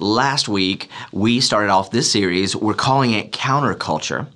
last 0.00 0.48
week 0.48 0.88
we 1.12 1.40
started 1.40 1.70
off 1.70 1.90
this 1.90 2.10
series, 2.10 2.54
we're 2.54 2.74
calling 2.74 3.12
it 3.12 3.32
counterculture. 3.32 4.26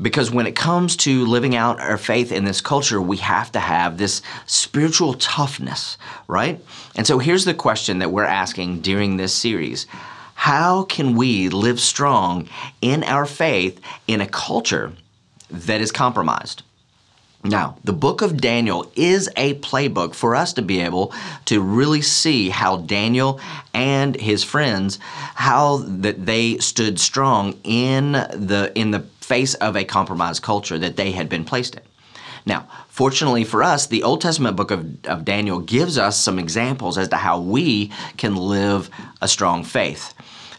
Because 0.00 0.30
when 0.30 0.46
it 0.46 0.54
comes 0.54 0.94
to 0.98 1.24
living 1.24 1.56
out 1.56 1.80
our 1.80 1.96
faith 1.96 2.30
in 2.30 2.44
this 2.44 2.60
culture, 2.60 3.00
we 3.00 3.16
have 3.18 3.50
to 3.52 3.60
have 3.60 3.96
this 3.96 4.20
spiritual 4.44 5.14
toughness, 5.14 5.96
right? 6.28 6.62
And 6.96 7.06
so 7.06 7.18
here's 7.18 7.46
the 7.46 7.54
question 7.54 8.00
that 8.00 8.12
we're 8.12 8.24
asking 8.24 8.80
during 8.80 9.16
this 9.16 9.32
series 9.32 9.86
How 10.34 10.84
can 10.84 11.16
we 11.16 11.48
live 11.48 11.80
strong 11.80 12.48
in 12.82 13.04
our 13.04 13.24
faith 13.24 13.80
in 14.06 14.20
a 14.20 14.26
culture 14.26 14.92
that 15.50 15.80
is 15.80 15.92
compromised? 15.92 16.62
Now, 17.48 17.76
the 17.84 17.92
book 17.92 18.22
of 18.22 18.38
Daniel 18.38 18.90
is 18.96 19.28
a 19.36 19.54
playbook 19.54 20.14
for 20.14 20.34
us 20.34 20.52
to 20.54 20.62
be 20.62 20.80
able 20.80 21.12
to 21.46 21.60
really 21.60 22.02
see 22.02 22.48
how 22.48 22.78
Daniel 22.78 23.40
and 23.72 24.16
his 24.16 24.42
friends 24.42 24.98
how 25.34 25.78
that 25.78 26.26
they 26.26 26.58
stood 26.58 26.98
strong 26.98 27.58
in 27.62 28.12
the 28.12 28.72
in 28.74 28.90
the 28.90 29.00
face 29.20 29.54
of 29.54 29.76
a 29.76 29.84
compromised 29.84 30.42
culture 30.42 30.78
that 30.78 30.96
they 30.96 31.12
had 31.12 31.28
been 31.28 31.44
placed 31.44 31.76
in. 31.76 31.82
Now, 32.46 32.68
fortunately 32.88 33.44
for 33.44 33.62
us, 33.62 33.86
the 33.86 34.04
Old 34.04 34.20
Testament 34.20 34.56
book 34.56 34.70
of, 34.70 35.04
of 35.06 35.24
Daniel 35.24 35.58
gives 35.58 35.98
us 35.98 36.18
some 36.18 36.38
examples 36.38 36.96
as 36.96 37.08
to 37.08 37.16
how 37.16 37.40
we 37.40 37.92
can 38.16 38.36
live 38.36 38.88
a 39.20 39.28
strong 39.28 39.64
faith. 39.64 40.14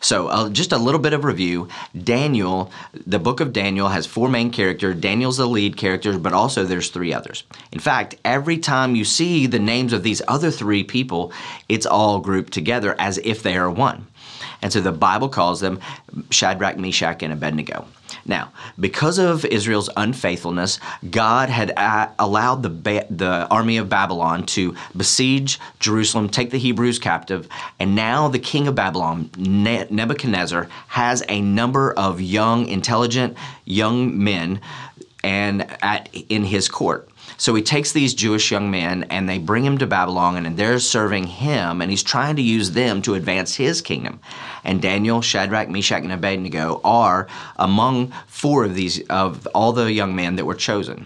So, 0.08 0.30
uh, 0.30 0.48
just 0.48 0.72
a 0.72 0.78
little 0.78 1.02
bit 1.02 1.12
of 1.12 1.26
review. 1.26 1.68
Daniel, 2.02 2.72
the 3.06 3.20
book 3.20 3.42
of 3.42 3.52
Daniel 3.52 3.90
has 3.90 4.06
four 4.06 4.30
main 4.30 4.52
characters. 4.52 4.96
Daniel's 5.02 5.36
the 5.36 5.46
lead 5.46 5.76
character, 5.76 6.18
but 6.18 6.32
also 6.32 6.64
there's 6.64 6.90
three 6.90 7.12
others. 7.12 7.44
In 7.74 7.80
fact, 7.80 8.16
every 8.24 8.58
time 8.58 8.96
you 8.96 9.04
see 9.04 9.48
the 9.48 9.60
names 9.60 9.92
of 9.92 10.04
these 10.04 10.22
other 10.30 10.50
three 10.50 10.86
people, 10.86 11.34
it's 11.68 11.86
all 11.86 12.22
grouped 12.22 12.54
together 12.54 12.96
as 12.98 13.18
if 13.18 13.44
they 13.44 13.58
are 13.58 13.70
one. 13.70 14.08
And 14.62 14.72
so 14.72 14.80
the 14.80 14.94
Bible 14.94 15.28
calls 15.28 15.60
them 15.60 15.82
Shadrach, 16.30 16.78
Meshach, 16.78 17.22
and 17.22 17.34
Abednego. 17.34 17.86
Now, 18.28 18.52
because 18.78 19.18
of 19.18 19.46
Israel's 19.46 19.90
unfaithfulness, 19.96 20.80
God 21.10 21.50
had 21.50 21.74
allowed 22.20 22.62
the, 22.62 22.70
ba- 22.70 23.08
the 23.10 23.48
army 23.48 23.78
of 23.78 23.88
Babylon 23.88 24.46
to 24.48 24.76
besiege 24.96 25.60
Jerusalem, 25.80 26.28
take 26.28 26.52
the 26.52 26.60
Hebrews 26.60 27.00
captive, 27.00 27.48
and 27.80 27.96
now 27.96 28.28
the 28.28 28.40
king 28.40 28.68
of 28.68 28.76
Babylon, 28.76 29.30
ne- 29.38 29.88
Nebuchadnezzar, 29.90 30.68
has 30.88 31.24
a 31.30 31.42
number 31.42 31.94
of 31.94 32.20
young, 32.20 32.68
intelligent 32.68 33.38
young 33.64 34.22
men 34.22 34.60
and 35.24 35.66
at, 35.82 36.10
in 36.14 36.44
his 36.44 36.68
court. 36.68 37.10
So 37.38 37.54
he 37.54 37.62
takes 37.62 37.92
these 37.92 38.16
Jewish 38.16 38.52
young 38.52 38.72
men 38.72 39.04
and 39.12 39.30
they 39.30 39.38
bring 39.38 39.64
him 39.64 39.78
to 39.78 39.88
Babylon 39.88 40.44
and 40.46 40.58
they're 40.58 40.80
serving 40.80 41.28
him 41.28 41.82
and 41.82 41.92
he's 41.92 42.04
trying 42.04 42.36
to 42.38 42.42
use 42.42 42.72
them 42.72 43.02
to 43.04 43.14
advance 43.14 43.56
his 43.56 43.80
kingdom. 43.82 44.20
And 44.64 44.82
Daniel, 44.82 45.22
Shadrach, 45.22 45.70
Meshach, 45.70 46.02
and 46.02 46.12
Abednego 46.12 46.82
are 46.84 47.28
among 47.58 48.12
four 48.28 48.66
of 48.66 48.74
these 48.74 49.02
of 49.08 49.48
all 49.54 49.72
the 49.72 49.92
young 49.94 50.16
men 50.16 50.36
that 50.36 50.46
were 50.46 50.56
chosen. 50.56 51.06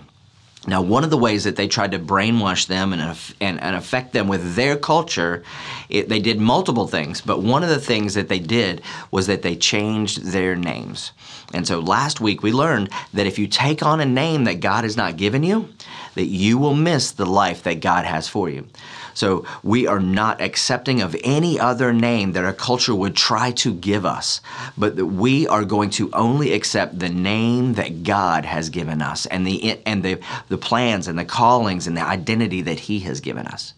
Now, 0.68 0.84
one 0.84 1.04
of 1.04 1.10
the 1.10 1.18
ways 1.18 1.46
that 1.46 1.56
they 1.56 1.68
tried 1.68 1.92
to 1.92 2.00
brainwash 2.00 2.68
them 2.68 2.94
and, 2.94 3.18
and, 3.42 3.60
and 3.60 3.76
affect 3.76 4.14
them 4.14 4.28
with 4.28 4.56
their 4.56 4.78
culture, 4.78 5.44
it, 5.90 6.08
they 6.08 6.20
did 6.20 6.40
multiple 6.40 6.88
things, 6.88 7.20
but 7.20 7.42
one 7.42 7.64
of 7.64 7.70
the 7.70 7.80
things 7.80 8.14
that 8.14 8.30
they 8.30 8.38
did 8.38 8.84
was 9.10 9.26
that 9.26 9.42
they 9.42 9.56
changed 9.56 10.24
their 10.24 10.56
names. 10.56 11.14
And 11.52 11.68
so 11.68 11.80
last 11.80 12.22
week 12.22 12.44
we 12.44 12.52
learned 12.52 12.90
that 13.12 13.26
if 13.26 13.40
you 13.40 13.48
take 13.48 13.82
on 13.82 14.00
a 14.00 14.06
name 14.06 14.44
that 14.44 14.60
God 14.60 14.84
has 14.84 14.96
not 14.96 15.18
given 15.18 15.42
you, 15.42 15.68
that 16.16 16.26
you 16.26 16.58
will 16.58 16.76
miss 16.76 17.12
the 17.12 17.26
life 17.26 17.64
that 17.64 17.82
God 17.82 18.06
has 18.06 18.28
for 18.28 18.50
you. 18.50 18.68
So 19.14 19.46
we 19.64 19.88
are 19.88 20.00
not 20.00 20.42
accepting 20.42 21.02
of 21.02 21.16
any 21.24 21.60
other 21.60 21.94
name 21.94 22.32
that 22.32 22.46
our 22.46 22.54
culture 22.54 22.96
would 22.96 23.16
try 23.16 23.52
to 23.52 23.74
give 23.74 24.06
us, 24.06 24.42
but 24.78 24.96
that 24.96 25.06
we 25.06 25.48
are 25.48 25.66
going 25.66 25.90
to 25.92 26.10
only 26.14 26.54
accept 26.54 27.00
the 27.00 27.10
name 27.10 27.74
that 27.74 28.04
God 28.04 28.46
has 28.46 28.70
given 28.70 29.02
us 29.02 29.26
and 29.26 29.46
the 29.46 29.80
and 29.86 30.04
the, 30.04 30.20
the 30.50 30.58
plans 30.58 31.08
and 31.08 31.20
the 31.20 31.26
callings 31.26 31.88
and 31.88 31.98
the 31.98 32.06
identity 32.06 32.62
that 32.62 32.80
He 32.80 33.00
has 33.02 33.20
given 33.20 33.48
us. 33.48 33.74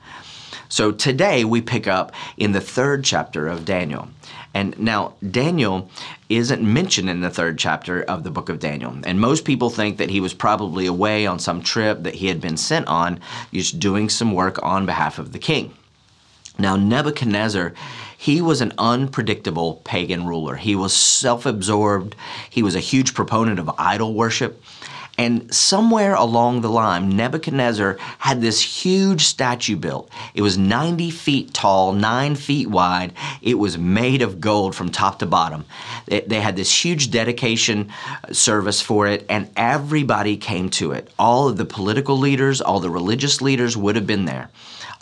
So 0.70 0.92
today 0.92 1.46
we 1.46 1.62
pick 1.62 1.88
up 1.88 2.14
in 2.38 2.52
the 2.52 2.62
third 2.62 3.04
chapter 3.04 3.48
of 3.48 3.66
Daniel. 3.66 4.08
And 4.54 4.78
now, 4.78 5.14
Daniel 5.32 5.90
isn't 6.30 6.62
mentioned 6.62 7.10
in 7.10 7.22
the 7.22 7.30
third 7.30 7.58
chapter 7.58 8.04
of 8.04 8.24
the 8.24 8.30
book 8.30 8.50
of 8.50 8.60
Daniel. 8.60 8.96
And 9.04 9.20
most 9.20 9.46
people 9.46 9.72
think 9.72 9.98
that 9.98 10.12
he 10.12 10.20
was 10.20 10.34
probably 10.34 10.86
away 10.86 11.26
on 11.26 11.40
some 11.40 11.64
trip 11.64 12.04
that 12.04 12.16
he 12.16 12.28
had 12.28 12.40
been 12.40 12.58
sent 12.58 12.88
on, 12.88 13.20
just 13.52 13.80
doing 13.80 14.10
some 14.10 14.32
work 14.32 14.62
on 14.62 14.86
behalf 14.86 15.18
of 15.18 15.32
the 15.32 15.40
king. 15.40 15.74
Now, 16.60 16.76
Nebuchadnezzar, 16.76 17.74
he 18.16 18.42
was 18.42 18.62
an 18.62 18.74
unpredictable 18.78 19.82
pagan 19.84 20.28
ruler. 20.28 20.56
He 20.56 20.76
was 20.76 20.94
self 20.94 21.48
absorbed, 21.48 22.16
he 22.50 22.62
was 22.62 22.76
a 22.76 22.80
huge 22.80 23.16
proponent 23.16 23.60
of 23.60 23.72
idol 23.80 24.14
worship. 24.14 24.62
And 25.16 25.54
somewhere 25.54 26.16
along 26.16 26.62
the 26.62 26.70
line, 26.70 27.10
Nebuchadnezzar 27.10 27.98
had 28.18 28.42
this 28.42 28.60
huge 28.84 29.26
statue 29.26 29.76
built. 29.76 30.10
It 30.34 30.42
was 30.42 30.58
90 30.58 31.12
feet 31.12 31.54
tall, 31.54 31.94
9 31.94 32.36
feet 32.36 32.68
wide. 32.68 33.14
It 33.42 33.60
was 33.60 33.78
made 33.78 34.24
of 34.24 34.42
gold 34.42 34.76
from 34.76 34.90
top 34.90 35.20
to 35.20 35.28
bottom. 35.28 35.66
They 36.08 36.42
had 36.42 36.56
this 36.56 36.84
huge 36.84 37.12
dedication 37.12 37.92
uh, 38.28 38.34
service 38.34 38.82
for 38.82 39.06
it, 39.06 39.26
and 39.30 39.52
everybody 39.56 40.36
came 40.36 40.70
to 40.72 40.94
it. 40.94 41.12
All 41.20 41.48
of 41.48 41.58
the 41.58 41.66
political 41.66 42.18
leaders, 42.18 42.60
all 42.60 42.80
the 42.80 42.90
religious 42.90 43.40
leaders 43.40 43.78
would 43.78 43.96
have 43.96 44.08
been 44.08 44.26
there 44.26 44.50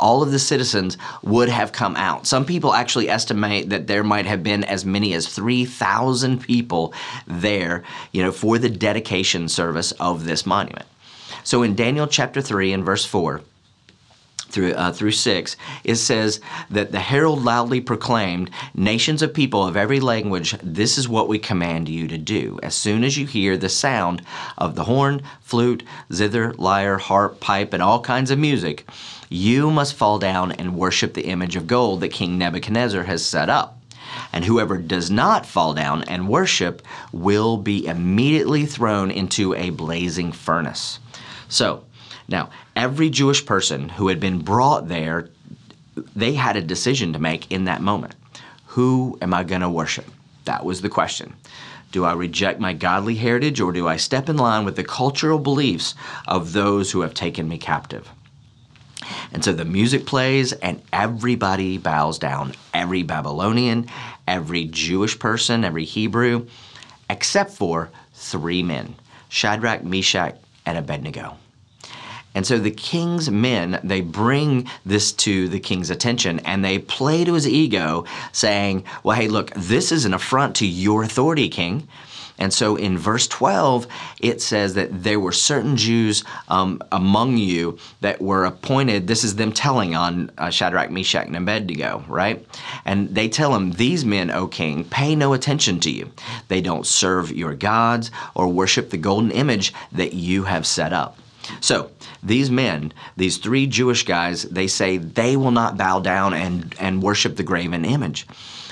all 0.02 0.24
of 0.24 0.32
the 0.32 0.40
citizens 0.40 0.98
would 1.22 1.48
have 1.48 1.72
come 1.72 1.96
out. 1.96 2.28
Some 2.28 2.46
people 2.46 2.74
actually 2.74 3.08
estimate 3.08 3.70
that 3.70 3.88
there 3.88 4.04
might 4.04 4.26
have 4.26 4.44
been 4.44 4.64
as 4.64 4.84
many 4.84 5.14
as 5.14 5.28
3,000 5.28 6.42
people 6.42 6.94
there, 7.28 7.84
you 8.12 8.24
know, 8.24 8.32
for 8.32 8.58
the 8.58 8.70
dedication 8.70 9.48
service 9.48 9.92
of 9.94 10.26
this 10.26 10.46
monument. 10.46 10.86
So 11.44 11.64
in 11.64 11.76
Daniel 11.76 12.08
chapter 12.08 12.42
3 12.42 12.74
and 12.74 12.84
verse 12.84 13.06
4, 13.06 13.42
through, 14.52 14.74
uh, 14.74 14.92
through 14.92 15.12
6, 15.12 15.56
it 15.84 15.96
says 15.96 16.42
that 16.70 16.92
the 16.92 17.00
herald 17.00 17.44
loudly 17.44 17.80
proclaimed, 17.80 18.50
Nations 18.76 19.22
of 19.22 19.34
people 19.34 19.66
of 19.66 19.78
every 19.78 20.00
language, 20.00 20.56
this 20.62 20.98
is 20.98 21.08
what 21.08 21.30
we 21.30 21.40
command 21.40 21.88
you 21.88 22.08
to 22.08 22.18
do. 22.18 22.60
As 22.62 22.76
soon 22.76 23.04
as 23.04 23.18
you 23.18 23.26
hear 23.26 23.56
the 23.56 23.70
sound 23.70 24.22
of 24.58 24.76
the 24.76 24.84
horn, 24.84 25.22
flute, 25.40 25.84
zither, 26.12 26.54
lyre, 26.54 26.98
harp, 26.98 27.40
pipe, 27.40 27.74
and 27.74 27.82
all 27.82 28.02
kinds 28.02 28.30
of 28.30 28.40
music, 28.40 28.86
you 29.32 29.72
must 29.72 29.94
fall 29.94 30.20
down 30.20 30.52
and 30.52 30.76
worship 30.76 31.14
the 31.14 31.28
image 31.28 31.56
of 31.56 31.66
gold 31.66 32.02
that 32.02 32.12
King 32.12 32.38
Nebuchadnezzar 32.38 33.04
has 33.04 33.26
set 33.26 33.50
up. 33.50 33.80
And 34.34 34.44
whoever 34.44 34.78
does 34.78 35.10
not 35.10 35.46
fall 35.46 35.74
down 35.74 36.04
and 36.04 36.28
worship 36.28 36.82
will 37.14 37.56
be 37.56 37.88
immediately 37.88 38.66
thrown 38.66 39.10
into 39.10 39.54
a 39.56 39.70
blazing 39.70 40.34
furnace. 40.34 41.00
So, 41.48 41.86
now, 42.28 42.50
every 42.76 43.10
Jewish 43.10 43.46
person 43.46 43.88
who 43.88 44.10
had 44.10 44.20
been 44.20 44.40
brought 44.40 44.90
there, 44.90 45.30
they 46.14 46.34
had 46.34 46.58
a 46.58 46.62
decision 46.62 47.14
to 47.14 47.20
make 47.20 47.50
in 47.50 47.64
that 47.66 47.82
moment. 47.82 48.16
Who 48.68 49.18
am 49.22 49.34
I 49.34 49.46
going 49.46 49.62
to 49.62 49.70
worship? 49.70 50.06
That 50.44 50.66
was 50.66 50.82
the 50.82 50.90
question. 50.90 51.36
Do 51.94 52.04
I 52.04 52.12
reject 52.14 52.60
my 52.60 52.74
godly 52.74 53.16
heritage 53.16 53.62
or 53.62 53.72
do 53.72 53.88
I 53.88 53.96
step 53.96 54.28
in 54.28 54.36
line 54.36 54.66
with 54.66 54.76
the 54.76 54.84
cultural 54.84 55.40
beliefs 55.40 55.96
of 56.28 56.52
those 56.52 56.92
who 56.92 57.00
have 57.00 57.14
taken 57.14 57.48
me 57.48 57.58
captive? 57.58 58.10
And 59.34 59.44
so 59.44 59.54
the 59.54 59.66
music 59.66 60.06
plays 60.06 60.52
and 60.54 60.82
everybody 60.92 61.78
bows 61.78 62.20
down. 62.20 62.54
Every 62.74 63.04
Babylonian, 63.04 63.88
every 64.28 64.66
Jewish 64.66 65.18
person, 65.18 65.64
every 65.64 65.86
Hebrew, 65.86 66.48
except 67.10 67.52
for 67.52 67.90
three 68.14 68.64
men 68.64 68.96
Shadrach, 69.30 69.84
Meshach, 69.84 70.36
and 70.66 70.78
Abednego. 70.78 71.38
And 72.34 72.46
so 72.46 72.58
the 72.58 72.72
king's 72.72 73.30
men, 73.30 73.80
they 73.84 74.02
bring 74.02 74.70
this 74.86 75.12
to 75.14 75.50
the 75.50 75.60
king's 75.60 75.90
attention 75.90 76.40
and 76.40 76.64
they 76.64 76.80
play 76.80 77.26
to 77.26 77.34
his 77.34 77.48
ego, 77.48 78.06
saying, 78.32 78.86
Well, 79.04 79.18
hey, 79.18 79.28
look, 79.28 79.52
this 79.56 79.92
is 79.92 80.06
an 80.06 80.14
affront 80.14 80.56
to 80.58 80.68
your 80.68 81.04
authority, 81.04 81.50
king. 81.50 81.88
And 82.38 82.54
so 82.54 82.76
in 82.76 82.98
verse 82.98 83.28
12, 83.28 83.88
it 84.20 84.42
says 84.42 84.74
that 84.74 85.04
there 85.04 85.20
were 85.20 85.32
certain 85.32 85.78
Jews 85.78 86.24
um, 86.48 86.82
among 86.92 87.38
you 87.38 87.78
that 88.02 88.22
were 88.22 88.46
appointed. 88.46 89.08
This 89.08 89.24
is 89.24 89.36
them 89.36 89.52
telling 89.52 89.96
on 89.96 90.32
uh, 90.38 90.50
Shadrach, 90.50 90.92
Meshach, 90.92 91.28
and 91.28 91.36
Abednego, 91.36 92.04
right? 92.08 92.46
And 92.86 93.14
they 93.14 93.30
tell 93.30 93.56
him, 93.56 93.74
These 93.74 94.06
men, 94.06 94.32
O 94.32 94.48
king, 94.48 94.84
pay 94.84 95.16
no 95.16 95.34
attention 95.34 95.80
to 95.82 95.92
you. 95.92 96.12
They 96.48 96.62
don't 96.62 96.86
serve 96.86 97.32
your 97.32 97.56
gods 97.56 98.12
or 98.36 98.48
worship 98.48 98.90
the 98.90 98.98
golden 98.98 99.32
image 99.32 99.74
that 99.92 100.14
you 100.14 100.44
have 100.44 100.66
set 100.66 100.94
up. 100.94 101.18
So, 101.60 101.92
these 102.24 102.52
men, 102.52 102.94
these 103.18 103.38
three 103.38 103.66
Jewish 103.66 104.06
guys, 104.06 104.44
they 104.44 104.68
say 104.68 104.98
they 104.98 105.36
will 105.36 105.52
not 105.52 105.78
bow 105.78 106.00
down 106.00 106.34
and, 106.34 106.76
and 106.80 107.02
worship 107.02 107.36
the 107.36 107.44
graven 107.44 107.84
image. 107.84 108.28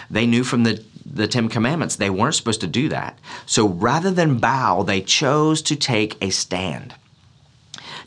They 0.09 0.25
knew 0.25 0.43
from 0.43 0.63
the 0.63 0.83
the 1.11 1.27
Ten 1.27 1.49
Commandments. 1.49 1.95
They 1.95 2.09
weren't 2.09 2.35
supposed 2.35 2.61
to 2.61 2.67
do 2.67 2.89
that. 2.89 3.17
So 3.45 3.67
rather 3.67 4.11
than 4.11 4.39
bow, 4.39 4.83
they 4.83 5.01
chose 5.01 5.61
to 5.63 5.75
take 5.75 6.17
a 6.21 6.29
stand. 6.29 6.95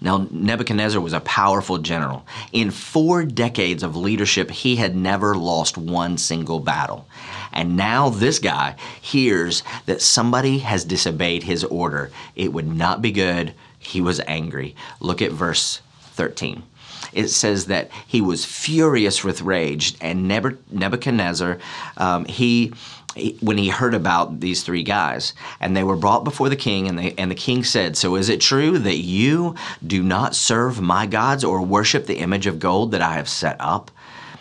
Now, 0.00 0.26
Nebuchadnezzar 0.32 1.00
was 1.00 1.12
a 1.12 1.20
powerful 1.20 1.78
general. 1.78 2.26
In 2.52 2.72
four 2.72 3.24
decades 3.24 3.84
of 3.84 3.94
leadership, 3.94 4.50
he 4.50 4.74
had 4.74 4.96
never 4.96 5.36
lost 5.36 5.78
one 5.78 6.18
single 6.18 6.58
battle. 6.58 7.06
And 7.52 7.76
now 7.76 8.08
this 8.08 8.40
guy 8.40 8.74
hears 9.00 9.62
that 9.86 10.02
somebody 10.02 10.58
has 10.58 10.84
disobeyed 10.84 11.44
his 11.44 11.62
order. 11.62 12.10
It 12.34 12.52
would 12.52 12.66
not 12.66 13.00
be 13.00 13.12
good. 13.12 13.54
He 13.78 14.00
was 14.00 14.20
angry. 14.26 14.74
Look 14.98 15.22
at 15.22 15.30
verse 15.30 15.80
13 16.14 16.64
it 17.12 17.28
says 17.28 17.66
that 17.66 17.90
he 18.06 18.20
was 18.20 18.44
furious 18.44 19.22
with 19.22 19.42
rage, 19.42 19.94
and 20.00 20.28
Nebuchadnezzar, 20.28 21.58
um, 21.96 22.24
he, 22.24 22.72
he, 23.14 23.36
when 23.40 23.58
he 23.58 23.68
heard 23.68 23.94
about 23.94 24.40
these 24.40 24.62
three 24.62 24.82
guys, 24.82 25.34
and 25.60 25.76
they 25.76 25.84
were 25.84 25.96
brought 25.96 26.24
before 26.24 26.48
the 26.48 26.56
king, 26.56 26.88
and, 26.88 26.98
they, 26.98 27.14
and 27.18 27.30
the 27.30 27.36
king 27.36 27.64
said, 27.64 27.96
So 27.96 28.16
is 28.16 28.28
it 28.28 28.40
true 28.40 28.78
that 28.78 28.98
you 28.98 29.54
do 29.86 30.02
not 30.02 30.34
serve 30.34 30.80
my 30.80 31.06
gods 31.06 31.44
or 31.44 31.60
worship 31.60 32.06
the 32.06 32.18
image 32.18 32.46
of 32.46 32.58
gold 32.58 32.92
that 32.92 33.02
I 33.02 33.14
have 33.14 33.28
set 33.28 33.56
up? 33.60 33.90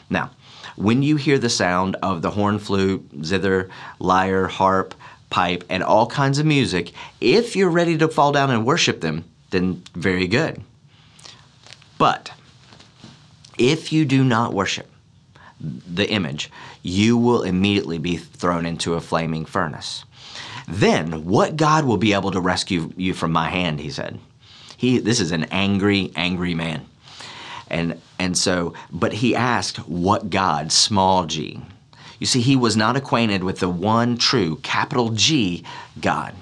Now, 0.09 0.31
when 0.75 1.03
you 1.03 1.15
hear 1.15 1.37
the 1.37 1.49
sound 1.49 1.95
of 2.01 2.21
the 2.21 2.31
horn, 2.31 2.59
flute, 2.59 3.07
zither, 3.23 3.69
lyre, 3.99 4.47
harp, 4.47 4.93
pipe, 5.29 5.63
and 5.69 5.83
all 5.83 6.07
kinds 6.07 6.39
of 6.39 6.45
music, 6.45 6.91
if 7.19 7.55
you're 7.55 7.69
ready 7.69 7.97
to 7.97 8.07
fall 8.07 8.31
down 8.31 8.51
and 8.51 8.65
worship 8.65 9.01
them, 9.01 9.25
then 9.49 9.83
very 9.93 10.27
good. 10.27 10.61
But 11.97 12.31
if 13.57 13.91
you 13.91 14.05
do 14.05 14.23
not 14.23 14.53
worship 14.53 14.89
the 15.59 16.09
image, 16.09 16.49
you 16.81 17.17
will 17.17 17.43
immediately 17.43 17.97
be 17.97 18.17
thrown 18.17 18.65
into 18.65 18.95
a 18.95 19.01
flaming 19.01 19.45
furnace. 19.45 20.05
Then 20.67 21.25
what 21.25 21.57
God 21.57 21.85
will 21.85 21.97
be 21.97 22.13
able 22.13 22.31
to 22.31 22.41
rescue 22.41 22.91
you 22.95 23.13
from 23.13 23.31
my 23.31 23.49
hand, 23.49 23.79
he 23.79 23.89
said. 23.89 24.19
He, 24.77 24.97
this 24.97 25.19
is 25.19 25.31
an 25.31 25.43
angry, 25.45 26.11
angry 26.15 26.55
man. 26.55 26.85
And, 27.69 28.01
and 28.17 28.37
so, 28.37 28.73
but 28.91 29.13
he 29.13 29.35
asked, 29.35 29.77
what 29.87 30.29
God, 30.29 30.71
small 30.71 31.25
g? 31.25 31.61
You 32.21 32.27
see, 32.27 32.41
he 32.41 32.55
was 32.55 32.77
not 32.77 32.95
acquainted 32.95 33.43
with 33.43 33.59
the 33.59 33.69
one 33.69 34.15
true, 34.15 34.57
capital 34.57 35.09
G, 35.09 35.63
God. 35.99 36.35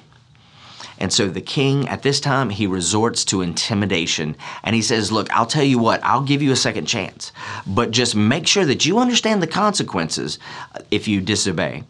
And 0.99 1.11
so 1.11 1.29
the 1.29 1.41
king, 1.41 1.87
at 1.87 2.03
this 2.03 2.19
time, 2.19 2.49
he 2.49 2.67
resorts 2.67 3.25
to 3.25 3.41
intimidation 3.41 4.35
and 4.63 4.75
he 4.75 4.81
says, 4.81 5.11
Look, 5.11 5.31
I'll 5.31 5.45
tell 5.45 5.63
you 5.63 5.79
what, 5.79 6.03
I'll 6.03 6.21
give 6.21 6.41
you 6.41 6.51
a 6.51 6.57
second 6.57 6.85
chance, 6.85 7.31
but 7.65 7.91
just 7.91 8.15
make 8.15 8.45
sure 8.45 8.65
that 8.65 8.85
you 8.85 8.99
understand 8.99 9.41
the 9.41 9.47
consequences 9.47 10.39
uh, 10.75 10.81
if 10.91 11.07
you 11.07 11.21
disobey. 11.21 11.83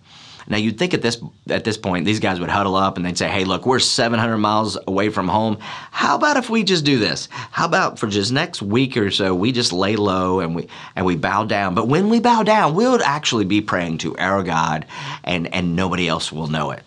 Now 0.48 0.58
you'd 0.58 0.80
think 0.80 0.96
at 0.96 1.04
this 1.04 1.22
at 1.48 1.64
this 1.64 1.78
point 1.78 2.06
these 2.06 2.20
guys 2.20 2.40
would 2.40 2.50
huddle 2.50 2.76
up 2.76 2.98
and 2.98 3.06
they'd 3.06 3.18
say, 3.18 3.30
"Hey, 3.30 3.46
look, 3.46 3.68
we're 3.68 3.78
700 3.78 4.38
miles 4.38 4.80
away 4.88 5.10
from 5.10 5.28
home. 5.28 5.60
How 5.92 6.16
about 6.16 6.38
if 6.38 6.50
we 6.50 6.64
just 6.64 6.84
do 6.84 6.98
this? 6.98 7.30
How 7.52 7.66
about 7.66 8.00
for 8.00 8.08
just 8.08 8.32
next 8.32 8.62
week 8.62 8.98
or 8.98 9.12
so 9.12 9.36
we 9.36 9.52
just 9.52 9.72
lay 9.72 9.96
low 9.96 10.40
and 10.40 10.56
we 10.56 10.68
and 10.96 11.06
we 11.06 11.16
bow 11.16 11.44
down? 11.44 11.76
But 11.76 11.88
when 11.88 12.10
we 12.10 12.20
bow 12.20 12.42
down, 12.42 12.74
we'll 12.74 13.02
actually 13.04 13.46
be 13.46 13.62
praying 13.62 14.00
to 14.00 14.18
our 14.18 14.42
God 14.42 14.88
and 15.24 15.54
and 15.54 15.76
nobody 15.76 16.08
else 16.08 16.32
will 16.32 16.48
know 16.48 16.72
it." 16.72 16.84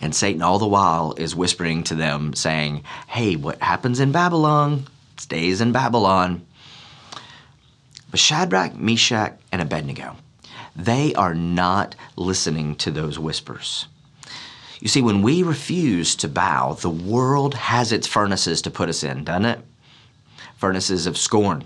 And 0.00 0.14
Satan, 0.14 0.42
all 0.42 0.58
the 0.58 0.66
while, 0.66 1.14
is 1.16 1.34
whispering 1.34 1.82
to 1.84 1.94
them, 1.94 2.34
saying, 2.34 2.84
Hey, 3.08 3.36
what 3.36 3.60
happens 3.62 4.00
in 4.00 4.12
Babylon 4.12 4.86
stays 5.18 5.60
in 5.60 5.72
Babylon. 5.72 6.46
But 8.10 8.20
Shadrach, 8.20 8.76
Meshach, 8.76 9.38
and 9.52 9.60
Abednego, 9.60 10.16
they 10.74 11.14
are 11.14 11.34
not 11.34 11.96
listening 12.16 12.76
to 12.76 12.90
those 12.90 13.18
whispers. 13.18 13.88
You 14.80 14.88
see, 14.88 15.02
when 15.02 15.22
we 15.22 15.42
refuse 15.42 16.14
to 16.16 16.28
bow, 16.28 16.74
the 16.74 16.90
world 16.90 17.54
has 17.54 17.92
its 17.92 18.06
furnaces 18.06 18.62
to 18.62 18.70
put 18.70 18.88
us 18.88 19.02
in, 19.02 19.24
doesn't 19.24 19.46
it? 19.46 19.60
Furnaces 20.58 21.06
of 21.06 21.16
scorn, 21.16 21.64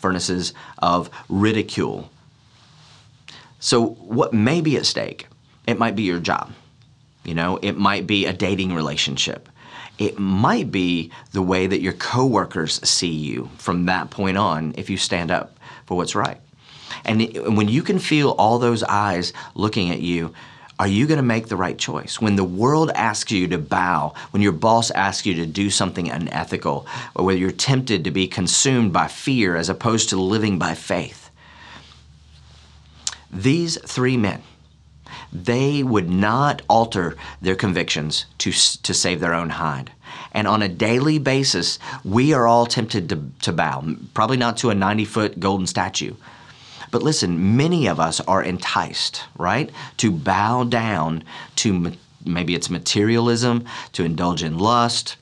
furnaces 0.00 0.52
of 0.78 1.10
ridicule. 1.28 2.10
So, 3.60 3.86
what 3.86 4.32
may 4.32 4.60
be 4.60 4.76
at 4.76 4.86
stake? 4.86 5.26
It 5.66 5.78
might 5.78 5.94
be 5.94 6.02
your 6.02 6.18
job. 6.18 6.52
You 7.24 7.34
know, 7.34 7.58
it 7.60 7.76
might 7.76 8.06
be 8.06 8.26
a 8.26 8.32
dating 8.32 8.74
relationship. 8.74 9.48
It 9.98 10.18
might 10.18 10.72
be 10.72 11.10
the 11.32 11.42
way 11.42 11.66
that 11.66 11.82
your 11.82 11.92
coworkers 11.92 12.80
see 12.88 13.12
you 13.12 13.50
from 13.58 13.86
that 13.86 14.10
point 14.10 14.38
on 14.38 14.74
if 14.78 14.88
you 14.88 14.96
stand 14.96 15.30
up 15.30 15.58
for 15.86 15.96
what's 15.96 16.14
right. 16.14 16.40
And 17.04 17.56
when 17.56 17.68
you 17.68 17.82
can 17.82 17.98
feel 17.98 18.30
all 18.30 18.58
those 18.58 18.82
eyes 18.82 19.32
looking 19.54 19.90
at 19.90 20.00
you, 20.00 20.34
are 20.78 20.88
you 20.88 21.06
going 21.06 21.18
to 21.18 21.22
make 21.22 21.48
the 21.48 21.56
right 21.56 21.76
choice? 21.76 22.22
When 22.22 22.36
the 22.36 22.44
world 22.44 22.90
asks 22.94 23.30
you 23.30 23.46
to 23.48 23.58
bow, 23.58 24.14
when 24.30 24.42
your 24.42 24.52
boss 24.52 24.90
asks 24.90 25.26
you 25.26 25.34
to 25.34 25.46
do 25.46 25.68
something 25.68 26.08
unethical, 26.08 26.86
or 27.14 27.26
whether 27.26 27.38
you're 27.38 27.50
tempted 27.50 28.04
to 28.04 28.10
be 28.10 28.26
consumed 28.26 28.90
by 28.90 29.06
fear 29.06 29.56
as 29.56 29.68
opposed 29.68 30.08
to 30.08 30.16
living 30.16 30.58
by 30.58 30.74
faith. 30.74 31.30
These 33.30 33.76
three 33.82 34.16
men 34.16 34.42
they 35.32 35.82
would 35.82 36.08
not 36.08 36.62
alter 36.68 37.16
their 37.40 37.54
convictions 37.54 38.26
to, 38.38 38.50
to 38.50 38.94
save 38.94 39.20
their 39.20 39.34
own 39.34 39.50
hide. 39.50 39.92
And 40.32 40.46
on 40.46 40.62
a 40.62 40.68
daily 40.68 41.18
basis, 41.18 41.78
we 42.04 42.32
are 42.32 42.46
all 42.46 42.66
tempted 42.66 43.08
to, 43.08 43.24
to 43.42 43.52
bow, 43.52 43.84
probably 44.14 44.36
not 44.36 44.56
to 44.58 44.70
a 44.70 44.74
90 44.74 45.04
foot 45.04 45.40
golden 45.40 45.66
statue. 45.66 46.14
But 46.90 47.02
listen, 47.02 47.56
many 47.56 47.86
of 47.86 48.00
us 48.00 48.20
are 48.20 48.42
enticed, 48.42 49.24
right, 49.38 49.70
to 49.98 50.10
bow 50.10 50.64
down 50.64 51.22
to 51.56 51.92
maybe 52.24 52.54
it's 52.54 52.70
materialism, 52.70 53.64
to 53.92 54.04
indulge 54.04 54.42
in 54.42 54.58
lust, 54.58 55.16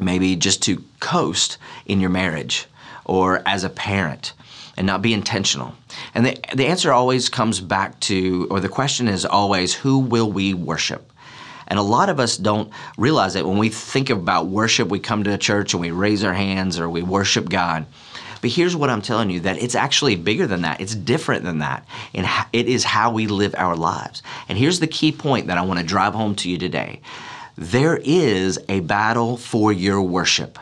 maybe 0.00 0.36
just 0.36 0.62
to 0.62 0.84
coast 1.00 1.58
in 1.86 2.00
your 2.00 2.10
marriage 2.10 2.66
or 3.04 3.42
as 3.46 3.64
a 3.64 3.70
parent 3.70 4.32
and 4.76 4.86
not 4.86 5.02
be 5.02 5.12
intentional. 5.12 5.74
And 6.14 6.26
the, 6.26 6.38
the 6.54 6.66
answer 6.66 6.92
always 6.92 7.28
comes 7.28 7.60
back 7.60 7.98
to, 8.00 8.46
or 8.50 8.60
the 8.60 8.68
question 8.68 9.08
is 9.08 9.24
always, 9.24 9.74
who 9.74 9.98
will 9.98 10.30
we 10.30 10.54
worship? 10.54 11.10
And 11.68 11.78
a 11.78 11.82
lot 11.82 12.08
of 12.08 12.20
us 12.20 12.36
don't 12.36 12.70
realize 12.98 13.34
that 13.34 13.46
when 13.46 13.58
we 13.58 13.68
think 13.68 14.10
about 14.10 14.46
worship, 14.46 14.88
we 14.88 14.98
come 14.98 15.24
to 15.24 15.32
a 15.32 15.38
church 15.38 15.72
and 15.72 15.80
we 15.80 15.90
raise 15.90 16.24
our 16.24 16.34
hands 16.34 16.78
or 16.78 16.88
we 16.88 17.02
worship 17.02 17.48
God. 17.48 17.86
But 18.42 18.50
here's 18.50 18.74
what 18.74 18.90
I'm 18.90 19.02
telling 19.02 19.30
you 19.30 19.40
that 19.40 19.62
it's 19.62 19.76
actually 19.76 20.16
bigger 20.16 20.46
than 20.46 20.62
that. 20.62 20.80
It's 20.80 20.94
different 20.94 21.44
than 21.44 21.58
that. 21.58 21.86
And 22.12 22.26
it 22.52 22.68
is 22.68 22.84
how 22.84 23.12
we 23.12 23.28
live 23.28 23.54
our 23.56 23.76
lives. 23.76 24.22
And 24.48 24.58
here's 24.58 24.80
the 24.80 24.88
key 24.88 25.12
point 25.12 25.46
that 25.46 25.58
I 25.58 25.62
want 25.62 25.78
to 25.78 25.86
drive 25.86 26.12
home 26.14 26.34
to 26.36 26.50
you 26.50 26.58
today 26.58 27.00
there 27.56 28.00
is 28.02 28.58
a 28.68 28.80
battle 28.80 29.36
for 29.36 29.72
your 29.72 30.02
worship. 30.02 30.58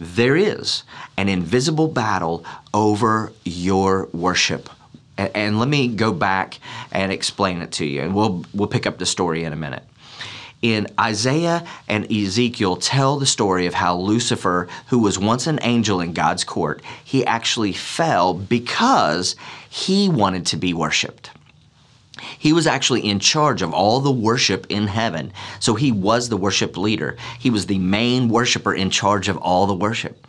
There 0.00 0.36
is 0.36 0.84
an 1.16 1.28
invisible 1.28 1.88
battle 1.88 2.44
over 2.74 3.32
your 3.44 4.08
worship. 4.12 4.68
And, 5.18 5.58
let 5.58 5.68
me 5.68 5.88
go 5.88 6.12
back 6.12 6.58
and 6.92 7.10
explain 7.10 7.62
it 7.62 7.72
to 7.72 7.86
you, 7.86 8.02
and 8.02 8.14
we'll, 8.14 8.44
we'll 8.52 8.68
pick 8.68 8.86
up 8.86 8.98
the 8.98 9.06
story 9.06 9.44
in 9.44 9.52
a 9.54 9.56
minute. 9.56 9.82
In 10.60 10.88
Isaiah 11.00 11.66
and 11.88 12.10
Ezekiel 12.12 12.76
tell 12.76 13.18
the 13.18 13.24
story 13.24 13.66
of 13.66 13.72
how 13.72 13.96
Lucifer, 13.96 14.68
who 14.88 14.98
was 14.98 15.18
once 15.18 15.46
an 15.46 15.58
angel 15.62 16.00
in 16.00 16.12
God's 16.12 16.44
court, 16.44 16.82
he 17.02 17.24
actually 17.24 17.72
fell 17.72 18.34
because 18.34 19.36
he 19.70 20.08
wanted 20.08 20.44
to 20.46 20.56
be 20.56 20.74
worshiped. 20.74 21.30
He 22.38 22.52
was 22.52 22.66
actually 22.66 23.08
in 23.08 23.18
charge 23.18 23.62
of 23.62 23.72
all 23.72 24.00
the 24.00 24.10
worship 24.10 24.66
in 24.68 24.86
heaven. 24.86 25.32
So 25.60 25.74
he 25.74 25.92
was 25.92 26.28
the 26.28 26.36
worship 26.36 26.76
leader. 26.76 27.16
He 27.38 27.50
was 27.50 27.66
the 27.66 27.78
main 27.78 28.28
worshiper 28.28 28.74
in 28.74 28.90
charge 28.90 29.28
of 29.28 29.36
all 29.38 29.66
the 29.66 29.74
worship. 29.74 30.26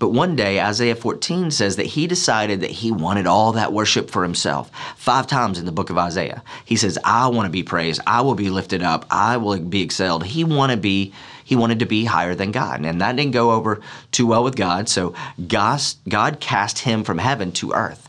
But 0.00 0.12
one 0.12 0.34
day, 0.34 0.58
Isaiah 0.62 0.96
14 0.96 1.50
says 1.50 1.76
that 1.76 1.84
he 1.84 2.06
decided 2.06 2.62
that 2.62 2.70
he 2.70 2.90
wanted 2.90 3.26
all 3.26 3.52
that 3.52 3.74
worship 3.74 4.10
for 4.10 4.22
himself. 4.22 4.70
Five 4.96 5.26
times 5.26 5.58
in 5.58 5.66
the 5.66 5.72
book 5.72 5.90
of 5.90 5.98
Isaiah, 5.98 6.42
he 6.64 6.74
says, 6.74 6.98
I 7.04 7.28
want 7.28 7.44
to 7.44 7.50
be 7.50 7.62
praised. 7.62 8.00
I 8.06 8.22
will 8.22 8.34
be 8.34 8.48
lifted 8.48 8.82
up. 8.82 9.04
I 9.10 9.36
will 9.36 9.60
be 9.60 9.82
excelled. 9.82 10.24
He 10.24 10.42
wanted 10.42 10.76
to 10.76 10.80
be 10.80 11.12
he 11.44 11.54
wanted 11.56 11.80
to 11.80 11.86
be 11.86 12.04
higher 12.04 12.34
than 12.34 12.52
God. 12.52 12.84
And 12.84 13.00
that 13.00 13.16
didn't 13.16 13.32
go 13.32 13.50
over 13.50 13.80
too 14.12 14.26
well 14.26 14.44
with 14.44 14.54
God. 14.56 14.88
So 14.88 15.14
God, 15.48 15.82
God 16.08 16.38
cast 16.38 16.78
him 16.78 17.02
from 17.02 17.18
heaven 17.18 17.50
to 17.52 17.72
earth. 17.72 18.08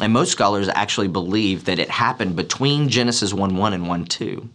And 0.00 0.12
most 0.12 0.32
scholars 0.32 0.68
actually 0.74 1.08
believe 1.08 1.66
that 1.66 1.78
it 1.78 1.90
happened 1.90 2.34
between 2.34 2.88
Genesis 2.88 3.32
1 3.32 3.56
1 3.56 3.72
and 3.74 3.86
1 3.86 4.04
2, 4.06 4.48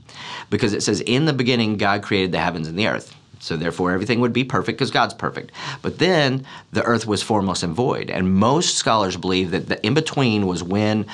because 0.49 0.73
it 0.73 0.83
says, 0.83 0.99
In 1.01 1.25
the 1.25 1.33
beginning, 1.33 1.77
God 1.77 2.01
created 2.03 2.31
the 2.31 2.39
heavens 2.39 2.67
and 2.67 2.77
the 2.77 2.87
earth. 2.87 3.15
So 3.43 3.57
therefore, 3.57 3.91
everything 3.91 4.21
would 4.21 4.31
be 4.31 4.45
perfect 4.45 4.77
because 4.77 4.89
God's 4.89 5.13
perfect. 5.13 5.51
But 5.81 5.99
then 5.99 6.45
the 6.71 6.81
earth 6.83 7.05
was 7.05 7.21
formless 7.21 7.61
and 7.61 7.75
void. 7.75 8.09
And 8.09 8.35
most 8.35 8.75
scholars 8.75 9.17
believe 9.17 9.51
that 9.51 9.67
the 9.67 9.85
in 9.85 9.93
between 9.93 10.47
was 10.47 10.63
when 10.63 11.05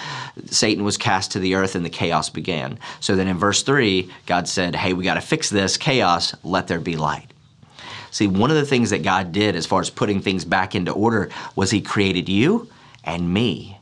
Satan 0.45 0.83
was 0.83 0.95
cast 0.95 1.31
to 1.31 1.39
the 1.39 1.55
earth 1.55 1.74
and 1.74 1.83
the 1.83 1.89
chaos 1.89 2.29
began. 2.29 2.77
So 3.00 3.15
then 3.15 3.27
in 3.27 3.39
verse 3.39 3.63
3, 3.63 4.12
God 4.27 4.48
said, 4.48 4.75
Hey, 4.75 4.93
we 4.93 5.03
got 5.03 5.15
to 5.15 5.21
fix 5.21 5.50
this 5.50 5.75
chaos, 5.75 6.36
let 6.43 6.67
there 6.67 6.79
be 6.79 6.95
light. 6.95 7.33
See, 8.12 8.27
one 8.27 8.51
of 8.51 8.57
the 8.57 8.65
things 8.65 8.91
that 8.91 9.01
God 9.01 9.31
did 9.31 9.55
as 9.55 9.65
far 9.65 9.81
as 9.81 9.89
putting 9.89 10.21
things 10.21 10.45
back 10.45 10.75
into 10.75 10.91
order 10.91 11.31
was 11.55 11.71
He 11.71 11.81
created 11.81 12.29
you 12.29 12.69
and 13.03 13.33
me 13.33 13.79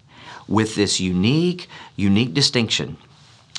with 0.47 0.75
this 0.75 1.01
unique, 1.01 1.67
unique 1.97 2.33
distinction. 2.33 2.95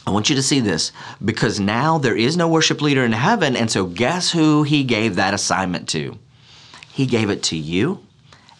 I 0.08 0.10
want 0.10 0.30
you 0.30 0.36
to 0.36 0.42
see 0.42 0.60
this 0.60 0.90
because 1.22 1.60
now 1.60 1.98
there 1.98 2.16
is 2.16 2.34
no 2.34 2.48
worship 2.48 2.80
leader 2.80 3.04
in 3.04 3.12
heaven, 3.12 3.54
and 3.54 3.70
so 3.70 3.84
guess 3.84 4.30
who 4.30 4.62
he 4.62 4.82
gave 4.82 5.16
that 5.16 5.34
assignment 5.34 5.86
to? 5.90 6.18
He 6.90 7.04
gave 7.04 7.28
it 7.28 7.42
to 7.44 7.58
you 7.58 8.00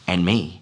and 0.07 0.26
me. 0.26 0.61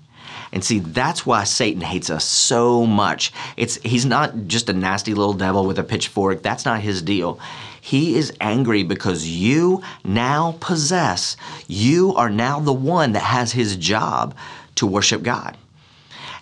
And 0.53 0.63
see, 0.63 0.79
that's 0.79 1.27
why 1.27 1.43
Satan 1.43 1.81
hates 1.81 2.09
us 2.09 2.25
so 2.25 2.87
much. 2.87 3.33
It's 3.57 3.83
he's 3.83 4.07
not 4.07 4.47
just 4.47 4.69
a 4.69 4.73
nasty 4.73 5.13
little 5.13 5.35
devil 5.35 5.67
with 5.67 5.81
a 5.81 5.83
pitchfork. 5.83 6.45
That's 6.45 6.65
not 6.65 6.83
his 6.83 7.03
deal. 7.03 7.41
He 7.81 8.17
is 8.17 8.33
angry 8.41 8.85
because 8.85 9.27
you 9.27 9.83
now 10.05 10.57
possess, 10.61 11.37
you 11.67 12.15
are 12.15 12.31
now 12.31 12.61
the 12.61 12.73
one 12.73 13.11
that 13.15 13.25
has 13.25 13.51
his 13.51 13.75
job 13.75 14.37
to 14.77 14.87
worship 14.87 15.25
God. 15.25 15.57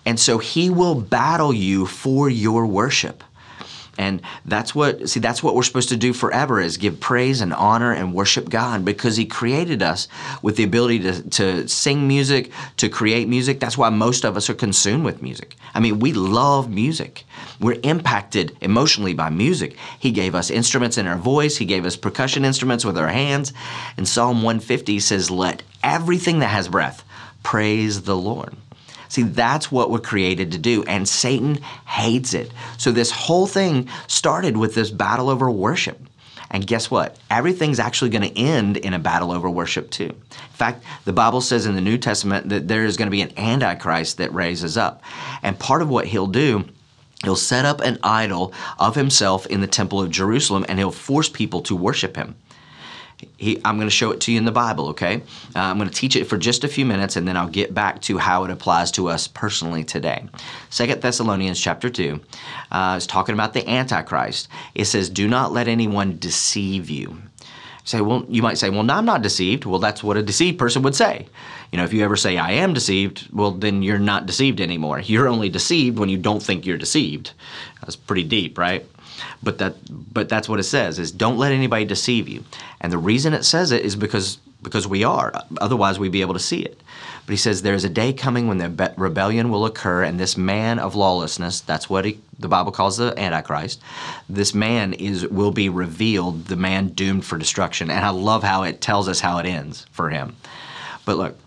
And 0.05 0.21
so 0.21 0.37
he 0.37 0.69
will 0.69 0.95
battle 0.95 1.55
you 1.55 1.87
for 1.87 2.29
your 2.29 2.67
worship. 2.67 3.25
And 3.99 4.23
that's 4.45 4.75
what, 4.75 5.09
see, 5.09 5.21
that's 5.21 5.43
what 5.43 5.55
we're 5.55 5.63
supposed 5.63 5.91
to 5.91 5.97
do 5.97 6.13
forever 6.13 6.61
is 6.61 6.77
give 6.77 7.01
praise 7.01 7.41
and 7.41 7.53
honor 7.53 7.93
and 7.93 8.13
worship 8.13 8.49
God 8.49 8.85
because 8.85 9.17
He 9.17 9.25
created 9.25 9.83
us 9.83 10.09
with 10.43 10.57
the 10.57 10.65
ability 10.65 11.01
to, 11.01 11.31
to 11.31 11.69
sing 11.69 12.09
music, 12.09 12.51
to 12.79 12.89
create 12.89 13.29
music. 13.29 13.61
That's 13.61 13.79
why 13.79 13.91
most 13.91 14.25
of 14.25 14.37
us 14.37 14.51
are 14.51 14.55
consumed 14.55 15.05
with 15.05 15.23
music. 15.23 15.57
I 15.75 15.81
mean, 15.81 16.01
we 16.01 16.13
love 16.13 16.71
music. 16.71 17.25
We're 17.61 17.81
impacted 17.83 18.57
emotionally 18.61 19.15
by 19.15 19.31
music. 19.31 19.77
He 19.99 20.11
gave 20.11 20.35
us 20.35 20.51
instruments 20.51 20.99
in 20.99 21.07
our 21.07 21.17
voice, 21.17 21.57
He 21.57 21.65
gave 21.65 21.85
us 21.85 21.97
percussion 21.97 22.45
instruments 22.45 22.85
with 22.85 22.99
our 22.99 23.09
hands. 23.09 23.53
And 23.97 24.09
Psalm 24.09 24.43
150 24.43 25.01
says, 25.01 25.31
Let 25.31 25.63
everything 25.83 26.41
that 26.41 26.49
has 26.49 26.69
breath 26.69 27.05
praise 27.43 28.03
the 28.03 28.17
Lord. 28.17 28.55
See, 29.09 29.23
that's 29.23 29.71
what 29.71 29.91
we're 29.91 29.99
created 29.99 30.53
to 30.53 30.59
do, 30.59 30.83
and 30.85 31.09
Satan 31.09 31.57
hates 31.87 32.35
it. 32.35 32.51
So, 32.79 32.91
this 32.91 33.11
whole 33.11 33.47
thing 33.47 33.89
started 34.07 34.57
with 34.57 34.75
this 34.75 34.91
battle 34.91 35.29
over 35.29 35.51
worship. 35.51 36.01
And 36.51 36.67
guess 36.67 36.91
what? 36.91 37.17
Everything's 37.31 37.81
actually 37.81 38.11
going 38.11 38.31
to 38.31 38.39
end 38.39 38.77
in 38.77 38.95
a 38.95 38.99
battle 38.99 39.33
over 39.33 39.51
worship, 39.51 39.91
too. 39.91 40.05
In 40.05 40.53
fact, 40.53 40.85
the 41.05 41.13
Bible 41.13 41.41
says 41.41 41.67
in 41.67 41.75
the 41.75 41.81
New 41.81 41.99
Testament 41.99 42.49
that 42.51 42.69
there 42.69 42.85
is 42.85 42.97
going 42.97 43.07
to 43.07 43.11
be 43.11 43.23
an 43.23 43.37
Antichrist 43.37 44.19
that 44.19 44.33
raises 44.33 44.77
up. 44.77 45.03
And 45.43 45.59
part 45.59 45.83
of 45.83 45.89
what 45.89 46.07
he'll 46.07 46.29
do 46.29 46.65
He'll 47.25 47.37
set 47.37 47.65
up 47.65 47.81
an 47.81 47.99
idol 48.03 48.53
of 48.79 48.95
himself 48.95 49.47
in 49.47 49.61
the 49.63 49.67
temple 49.67 50.01
of 50.01 50.11
Jerusalem 50.11 50.65
and 50.69 50.79
he'll 50.79 50.91
force 50.91 51.29
people 51.29 51.63
to 51.63 51.75
worship 51.75 52.17
him. 52.17 52.37
He, 53.37 53.61
I'm 53.65 53.77
going 53.77 53.89
to 53.89 53.95
show 53.95 54.11
it 54.11 54.21
to 54.23 54.33
you 54.33 54.39
in 54.39 54.45
the 54.45 54.53
Bible, 54.53 54.89
okay? 54.89 55.23
Uh, 55.55 55.61
I'm 55.61 55.79
going 55.79 55.89
to 55.89 55.95
teach 55.95 56.17
it 56.17 56.25
for 56.25 56.37
just 56.37 56.65
a 56.65 56.69
few 56.69 56.87
minutes 56.87 57.17
and 57.17 57.27
then 57.27 57.37
I'll 57.37 57.49
get 57.49 57.75
back 57.75 58.01
to 58.03 58.19
how 58.19 58.45
it 58.45 58.51
applies 58.51 58.91
to 58.93 59.09
us 59.09 59.29
personally 59.29 59.85
today. 59.85 60.27
Second 60.71 61.01
Thessalonians 61.01 61.61
chapter 61.61 61.91
2 61.91 62.21
uh, 62.71 62.95
is 62.97 63.07
talking 63.07 63.35
about 63.35 63.53
the 63.53 63.69
Antichrist. 63.69 64.49
It 64.75 64.87
says, 64.87 65.11
Do 65.11 65.29
not 65.29 65.53
let 65.53 65.69
anyone 65.69 66.19
deceive 66.19 66.91
you. 66.91 67.19
Say, 67.87 68.01
well, 68.01 68.25
you 68.31 68.41
might 68.41 68.57
say, 68.57 68.71
well, 68.71 68.83
no, 68.83 68.95
I'm 68.95 69.05
not 69.05 69.21
deceived. 69.21 69.67
Well, 69.67 69.79
that's 69.79 70.03
what 70.03 70.17
a 70.17 70.23
deceived 70.23 70.59
person 70.59 70.81
would 70.83 70.95
say. 70.95 71.27
You 71.71 71.77
know, 71.77 71.85
if 71.85 71.93
you 71.93 72.03
ever 72.03 72.17
say, 72.17 72.39
I 72.39 72.53
am 72.53 72.73
deceived, 72.73 73.29
well, 73.31 73.51
then 73.51 73.83
you're 73.83 73.99
not 73.99 74.25
deceived 74.25 74.63
anymore. 74.63 75.01
You're 75.01 75.29
only 75.29 75.51
deceived 75.51 75.99
when 75.99 76.09
you 76.09 76.17
don't 76.17 76.43
think 76.43 76.65
you're 76.65 76.79
deceived. 76.79 77.33
That's 77.83 77.97
pretty 77.97 78.25
deep, 78.25 78.57
right? 78.57 78.87
But 79.43 79.59
that 79.59 79.77
but 80.13 80.29
that's 80.29 80.49
what 80.49 80.61
it 80.61 80.65
says 80.65 80.99
is 80.99 81.11
don't 81.11 81.39
let 81.39 81.53
anybody 81.53 81.85
deceive 81.85 82.29
you. 82.29 82.45
And 82.81 82.93
the 82.93 82.99
reason 82.99 83.35
it 83.35 83.45
says 83.45 83.73
it 83.73 83.85
is 83.85 83.97
because 83.97 84.39
because 84.63 84.87
we 84.87 85.05
are. 85.05 85.33
Otherwise 85.61 85.99
we'd 85.99 86.13
be 86.13 86.23
able 86.23 86.35
to 86.35 86.41
see 86.41 86.63
it. 86.63 86.81
But 87.27 87.33
he 87.33 87.37
says 87.37 87.63
there's 87.63 87.85
a 87.85 87.89
day 87.89 88.13
coming 88.13 88.49
when 88.49 88.59
the 88.59 88.93
rebellion 88.97 89.51
will 89.51 89.65
occur 89.65 90.03
and 90.03 90.19
this 90.19 90.37
man 90.37 90.79
of 90.79 90.95
lawlessness, 90.95 91.61
that's 91.61 91.89
what 91.89 92.05
he, 92.05 92.19
the 92.39 92.49
Bible 92.49 92.73
calls 92.73 92.99
the 92.99 93.19
antichrist. 93.19 93.81
This 94.29 94.55
man 94.55 94.93
is 94.95 95.27
will 95.29 95.53
be 95.53 95.69
revealed, 95.69 96.47
the 96.47 96.57
man 96.57 96.89
doomed 96.89 97.25
for 97.25 97.39
destruction. 97.39 97.91
And 97.91 98.05
I 98.05 98.11
love 98.11 98.43
how 98.43 98.65
it 98.65 98.81
tells 98.81 99.09
us 99.09 99.21
how 99.21 99.39
it 99.39 99.47
ends 99.47 99.87
for 99.91 100.11
him. 100.11 100.37
But 101.07 101.17
look, 101.17 101.39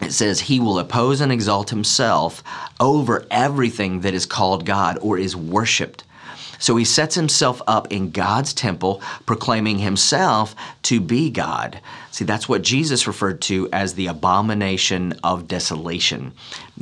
it 0.00 0.12
says 0.12 0.40
he 0.40 0.60
will 0.60 0.78
oppose 0.78 1.20
and 1.20 1.30
exalt 1.30 1.68
himself 1.68 2.42
over 2.78 3.26
everything 3.30 4.00
that 4.00 4.14
is 4.14 4.24
called 4.24 4.64
God 4.64 4.98
or 5.02 5.18
is 5.18 5.36
worshiped 5.36 6.04
so 6.60 6.76
he 6.76 6.84
sets 6.84 7.14
himself 7.14 7.60
up 7.66 7.90
in 7.90 8.10
God's 8.10 8.52
temple, 8.52 9.02
proclaiming 9.26 9.78
himself 9.78 10.54
to 10.82 11.00
be 11.00 11.30
God. 11.30 11.80
See, 12.10 12.24
that's 12.24 12.48
what 12.48 12.62
Jesus 12.62 13.06
referred 13.06 13.40
to 13.42 13.68
as 13.72 13.94
the 13.94 14.08
abomination 14.08 15.14
of 15.24 15.48
desolation. 15.48 16.32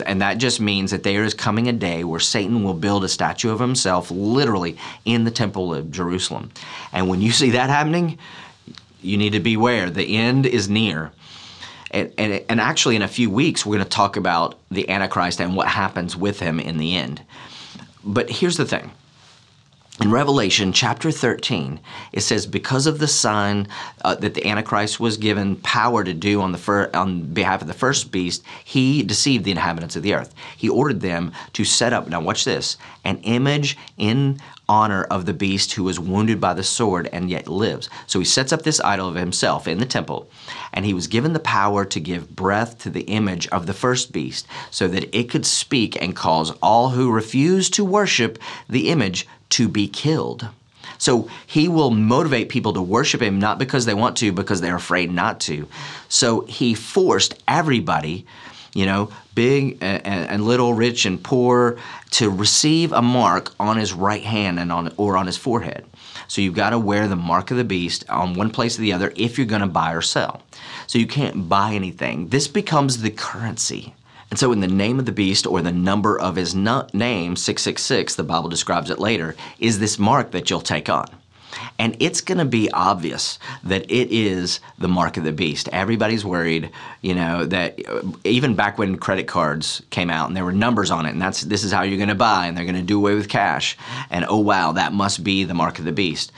And 0.05 0.21
that 0.21 0.39
just 0.39 0.61
means 0.61 0.91
that 0.91 1.05
there 1.05 1.23
is 1.23 1.33
coming 1.33 1.69
a 1.69 1.73
day 1.73 2.03
where 2.03 2.21
Satan 2.21 2.65
will 2.65 2.75
build 2.75 3.05
a 3.05 3.09
statue 3.09 3.51
of 3.51 3.61
himself 3.61 4.11
literally 4.11 4.77
in 5.05 5.23
the 5.25 5.31
temple 5.31 5.73
of 5.73 5.93
Jerusalem. 5.93 6.51
And 6.93 7.09
when 7.09 7.23
you 7.23 7.31
see 7.31 7.51
that 7.51 7.71
happening, 7.71 8.19
you 9.01 9.17
need 9.17 9.33
to 9.35 9.41
beware. 9.41 9.91
The 9.91 10.17
end 10.17 10.45
is 10.45 10.69
near. 10.69 11.13
And, 11.93 12.13
and, 12.19 12.45
and, 12.49 12.61
actually, 12.61 12.97
in 12.97 13.03
a 13.03 13.09
few 13.09 13.31
weeks, 13.31 13.65
we're 13.65 13.77
going 13.77 13.85
to 13.85 13.91
talk 13.91 14.17
about 14.17 14.59
the 14.71 14.91
Antichrist 14.91 15.41
and 15.41 15.57
what 15.57 15.69
happens 15.69 16.15
with 16.15 16.39
him 16.39 16.61
in 16.61 16.77
the 16.77 16.97
end. 16.97 17.23
But 18.05 18.29
here's 18.29 18.59
the 18.59 18.67
thing 18.67 18.91
in 20.01 20.13
Revelation 20.13 20.73
chapter 20.73 21.11
13, 21.11 21.81
it 22.13 22.21
says, 22.21 22.47
because 22.47 22.87
of 22.87 23.01
the 23.01 23.09
sign 23.09 23.67
uh, 24.03 24.15
that 24.17 24.35
the 24.35 24.47
Antichrist 24.47 25.01
was 25.01 25.17
given 25.17 25.57
power 25.57 26.05
to 26.05 26.15
do 26.15 26.41
on, 26.41 26.53
the 26.53 26.59
fir- 26.59 26.91
on 26.95 27.23
behalf 27.23 27.63
of 27.63 27.67
the 27.67 27.75
first 27.75 28.13
beast, 28.13 28.45
he 28.65 29.03
deceived 29.03 29.45
the 29.45 29.51
inhabitants 29.51 29.97
of 29.97 30.05
the 30.05 30.15
earth. 30.15 30.35
He 30.57 30.69
ordered 30.69 31.01
them 31.01 31.33
to 31.55 31.65
set 31.65 31.93
up, 31.93 32.09
now 32.09 32.21
watch 32.21 32.45
this, 32.45 32.77
an 33.05 33.19
image 33.25 33.77
in 33.97 34.41
honor 34.69 35.05
of 35.05 35.25
the 35.27 35.33
beast 35.33 35.73
who 35.73 35.83
was 35.83 35.99
wounded 35.99 36.41
by 36.41 36.55
the 36.55 36.63
sword 36.63 37.09
and 37.13 37.31
yet 37.31 37.49
lives. 37.49 37.89
So 38.07 38.19
he 38.19 38.25
sets 38.25 38.53
up 38.53 38.63
this 38.63 38.81
idol 38.81 39.09
of 39.09 39.15
himself 39.17 39.67
in 39.67 39.79
the 39.79 39.87
temple, 39.87 40.31
and 40.73 40.85
he 40.85 40.95
was 40.95 41.07
given 41.07 41.33
the 41.33 41.41
power 41.41 41.85
to 41.87 41.99
give 41.99 42.37
breath 42.37 42.79
to 42.81 42.91
the 42.91 43.03
image 43.03 43.49
of 43.49 43.67
the 43.67 43.73
first 43.73 44.13
beast 44.13 44.47
so 44.71 44.87
that 44.89 45.13
it 45.17 45.31
could 45.31 45.47
speak 45.47 46.01
and 46.01 46.15
cause 46.15 46.53
all 46.63 46.91
who 46.91 47.11
refuse 47.11 47.71
to 47.71 47.85
worship 47.85 48.39
the 48.69 48.91
image 48.91 49.27
to 49.51 49.69
be 49.69 49.89
killed. 49.89 50.49
So 50.99 51.29
he 51.47 51.69
will 51.69 51.91
motivate 51.91 52.49
people 52.49 52.73
to 52.73 52.83
worship 52.83 53.23
him 53.23 53.39
not 53.39 53.59
because 53.59 53.85
they 53.87 53.95
want 53.95 54.17
to, 54.19 54.33
because 54.33 54.61
they're 54.61 54.77
afraid 54.77 55.13
not 55.13 55.41
to. 55.41 55.69
So 56.09 56.41
he 56.43 56.75
forced 56.75 57.41
everybody, 57.47 58.27
you 58.75 58.87
know, 58.87 59.13
big 59.35 59.79
and, 59.81 60.45
little, 60.45 60.75
rich 60.75 61.05
and 61.07 61.23
poor, 61.23 61.79
to 62.13 62.29
receive 62.29 62.93
a 62.93 63.03
mark 63.03 63.53
on 63.61 63.77
his 63.77 63.93
right 63.93 64.23
hand 64.23 64.59
and 64.59 64.73
on 64.73 64.93
or 64.97 65.17
on 65.17 65.27
his 65.27 65.37
forehead. 65.37 65.85
So 66.27 66.43
you've 66.43 66.55
got 66.55 66.71
to 66.71 66.79
wear 66.79 67.07
the 67.07 67.17
mark 67.17 67.51
of 67.51 67.57
the 67.57 67.65
beast 67.65 68.09
on 68.11 68.35
one 68.35 68.51
place 68.51 68.79
or 68.79 68.83
the 68.83 68.93
other 68.93 69.13
if 69.15 69.39
you're 69.39 69.47
going 69.47 69.61
to 69.61 69.69
buy 69.69 69.93
or 69.93 70.03
sell. 70.03 70.43
So 70.89 70.99
you 70.99 71.07
can't 71.07 71.49
buy 71.49 71.75
anything. 71.75 72.29
This 72.29 72.49
becomes 72.49 73.03
the 73.03 73.11
currency. 73.11 73.95
And 74.31 74.39
so, 74.39 74.53
in 74.53 74.61
the 74.61 74.67
name 74.67 74.99
of 74.99 75.07
the 75.07 75.13
beast 75.13 75.47
or 75.47 75.63
the 75.63 75.73
number 75.73 76.19
of 76.21 76.37
his 76.37 76.55
name, 76.55 77.37
666, 77.37 78.15
the 78.15 78.23
Bible 78.23 78.49
describes 78.49 78.91
it 78.91 78.99
later, 78.99 79.35
is 79.59 79.79
this 79.79 79.99
mark 79.99 80.33
that 80.33 80.51
you'll 80.51 80.61
take 80.61 80.89
on. 80.89 81.07
And 81.79 81.97
it's 81.99 82.21
going 82.21 82.39
to 82.39 82.45
be 82.45 82.71
obvious 82.73 83.39
that 83.65 83.91
it 83.91 84.11
is 84.11 84.61
the 84.79 84.89
mark 84.89 85.17
of 85.17 85.25
the 85.25 85.33
beast. 85.33 85.69
Everybody's 85.73 86.25
worried, 86.25 86.71
you 87.01 87.15
know, 87.15 87.47
that 87.47 87.81
uh, 87.89 88.03
even 88.25 88.55
back 88.55 88.79
when 88.79 88.99
credit 88.99 89.27
cards 89.27 89.83
came 89.91 90.11
out 90.11 90.29
and 90.29 90.37
there 90.37 90.45
were 90.45 90.53
numbers 90.53 90.91
on 90.91 91.07
it, 91.07 91.11
and 91.11 91.23
that's 91.23 91.43
this 91.43 91.65
is 91.65 91.73
how 91.73 91.83
you're 91.83 91.97
going 91.97 92.09
to 92.11 92.15
buy, 92.15 92.47
and 92.47 92.57
they're 92.57 92.65
going 92.65 92.75
to 92.77 92.83
do 92.83 92.99
away 92.99 93.15
with 93.15 93.29
cash. 93.29 93.79
And 94.11 94.27
oh 94.29 94.41
wow, 94.41 94.73
that 94.73 94.93
must 94.93 95.25
be 95.25 95.45
the 95.45 95.55
mark 95.55 95.79
of 95.79 95.85
the 95.85 95.93
beast 95.93 96.33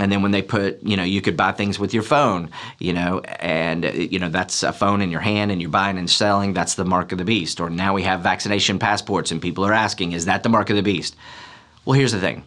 and 0.00 0.10
then 0.12 0.22
when 0.22 0.32
they 0.32 0.42
put 0.42 0.82
you 0.82 0.96
know 0.96 1.02
you 1.02 1.20
could 1.20 1.36
buy 1.36 1.52
things 1.52 1.78
with 1.78 1.94
your 1.94 2.02
phone 2.02 2.50
you 2.78 2.92
know 2.92 3.20
and 3.38 3.84
uh, 3.84 3.90
you 3.90 4.18
know 4.18 4.28
that's 4.28 4.62
a 4.62 4.72
phone 4.72 5.00
in 5.00 5.10
your 5.10 5.20
hand 5.20 5.50
and 5.50 5.60
you're 5.60 5.70
buying 5.70 5.98
and 5.98 6.10
selling 6.10 6.52
that's 6.52 6.74
the 6.74 6.84
mark 6.84 7.12
of 7.12 7.18
the 7.18 7.24
beast 7.24 7.60
or 7.60 7.70
now 7.70 7.94
we 7.94 8.02
have 8.02 8.20
vaccination 8.20 8.78
passports 8.78 9.30
and 9.30 9.40
people 9.42 9.64
are 9.64 9.72
asking 9.72 10.12
is 10.12 10.24
that 10.24 10.42
the 10.42 10.48
mark 10.48 10.70
of 10.70 10.76
the 10.76 10.82
beast 10.82 11.16
well 11.84 11.98
here's 11.98 12.12
the 12.12 12.20
thing 12.20 12.42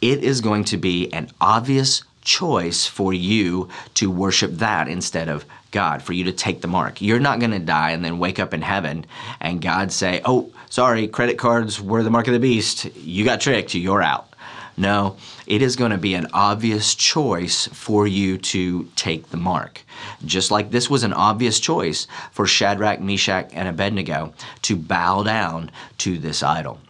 it 0.00 0.22
is 0.22 0.40
going 0.40 0.64
to 0.64 0.76
be 0.76 1.12
an 1.12 1.30
obvious 1.40 2.02
choice 2.22 2.86
for 2.86 3.12
you 3.12 3.68
to 3.94 4.10
worship 4.10 4.52
that 4.52 4.88
instead 4.88 5.28
of 5.28 5.44
God, 5.70 6.02
for 6.02 6.12
you 6.12 6.24
to 6.24 6.32
take 6.32 6.60
the 6.60 6.68
mark. 6.68 7.02
You're 7.02 7.18
not 7.18 7.40
going 7.40 7.50
to 7.50 7.58
die 7.58 7.90
and 7.90 8.04
then 8.04 8.18
wake 8.18 8.38
up 8.38 8.54
in 8.54 8.62
heaven 8.62 9.04
and 9.40 9.60
God 9.60 9.90
say, 9.90 10.20
"Oh, 10.24 10.52
sorry, 10.70 11.08
credit 11.08 11.36
cards 11.36 11.80
were 11.80 12.02
the 12.02 12.10
mark 12.10 12.28
of 12.28 12.32
the 12.32 12.38
beast. 12.38 12.84
You 12.96 13.24
got 13.24 13.40
tricked. 13.40 13.74
You're 13.74 14.02
out." 14.02 14.33
No, 14.76 15.16
it 15.46 15.62
is 15.62 15.76
going 15.76 15.92
to 15.92 15.98
be 15.98 16.14
an 16.14 16.26
obvious 16.32 16.94
choice 16.94 17.68
for 17.68 18.06
you 18.06 18.38
to 18.38 18.84
take 18.96 19.30
the 19.30 19.36
mark. 19.36 19.82
Just 20.24 20.50
like 20.50 20.70
this 20.70 20.90
was 20.90 21.04
an 21.04 21.12
obvious 21.12 21.60
choice 21.60 22.08
for 22.32 22.46
Shadrach, 22.46 23.00
Meshach, 23.00 23.50
and 23.52 23.68
Abednego 23.68 24.34
to 24.62 24.76
bow 24.76 25.22
down 25.22 25.70
to 25.98 26.18
this 26.18 26.42
idol. 26.42 26.80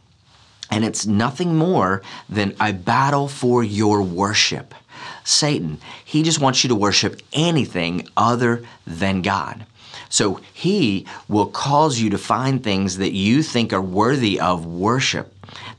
And 0.70 0.84
it's 0.84 1.06
nothing 1.06 1.56
more 1.56 2.02
than 2.28 2.56
a 2.58 2.72
battle 2.72 3.28
for 3.28 3.62
your 3.62 4.02
worship. 4.02 4.74
Satan, 5.22 5.78
he 6.04 6.22
just 6.22 6.40
wants 6.40 6.64
you 6.64 6.68
to 6.68 6.74
worship 6.74 7.20
anything 7.32 8.08
other 8.16 8.64
than 8.86 9.20
God. 9.20 9.66
So 10.08 10.40
he 10.52 11.06
will 11.28 11.46
cause 11.46 11.98
you 11.98 12.10
to 12.10 12.18
find 12.18 12.62
things 12.62 12.98
that 12.98 13.12
you 13.12 13.42
think 13.42 13.72
are 13.72 13.82
worthy 13.82 14.40
of 14.40 14.64
worship 14.64 15.33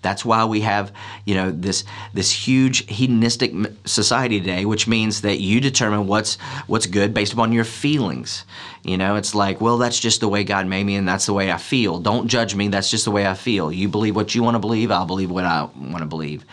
That's 0.05 0.23
why 0.23 0.45
we 0.45 0.61
have, 0.61 0.93
you 1.25 1.33
know, 1.33 1.49
this 1.49 1.83
this 2.13 2.31
huge 2.31 2.87
hedonistic 2.87 3.51
society 3.85 4.39
today, 4.39 4.65
which 4.65 4.87
means 4.87 5.21
that 5.21 5.39
you 5.39 5.59
determine 5.59 6.05
what's 6.05 6.35
what's 6.67 6.85
good 6.85 7.11
based 7.11 7.33
upon 7.33 7.51
your 7.51 7.63
feelings. 7.63 8.45
You 8.83 8.97
know, 8.97 9.15
it's 9.15 9.33
like, 9.33 9.59
well, 9.59 9.79
that's 9.79 9.99
just 9.99 10.19
the 10.19 10.27
way 10.27 10.43
God 10.43 10.67
made 10.67 10.83
me, 10.83 10.95
and 10.95 11.07
that's 11.07 11.25
the 11.25 11.33
way 11.33 11.51
I 11.51 11.57
feel. 11.57 11.99
Don't 11.99 12.27
judge 12.27 12.53
me. 12.53 12.67
That's 12.67 12.91
just 12.91 13.05
the 13.05 13.11
way 13.11 13.25
I 13.25 13.33
feel. 13.33 13.71
You 13.71 13.89
believe 13.89 14.15
what 14.15 14.35
you 14.35 14.43
want 14.43 14.53
to 14.53 14.59
believe. 14.59 14.91
I'll 14.91 15.07
believe 15.07 15.31
what 15.31 15.43
I 15.43 15.63
want 15.75 15.99
to 15.99 16.05
believe. 16.05 16.45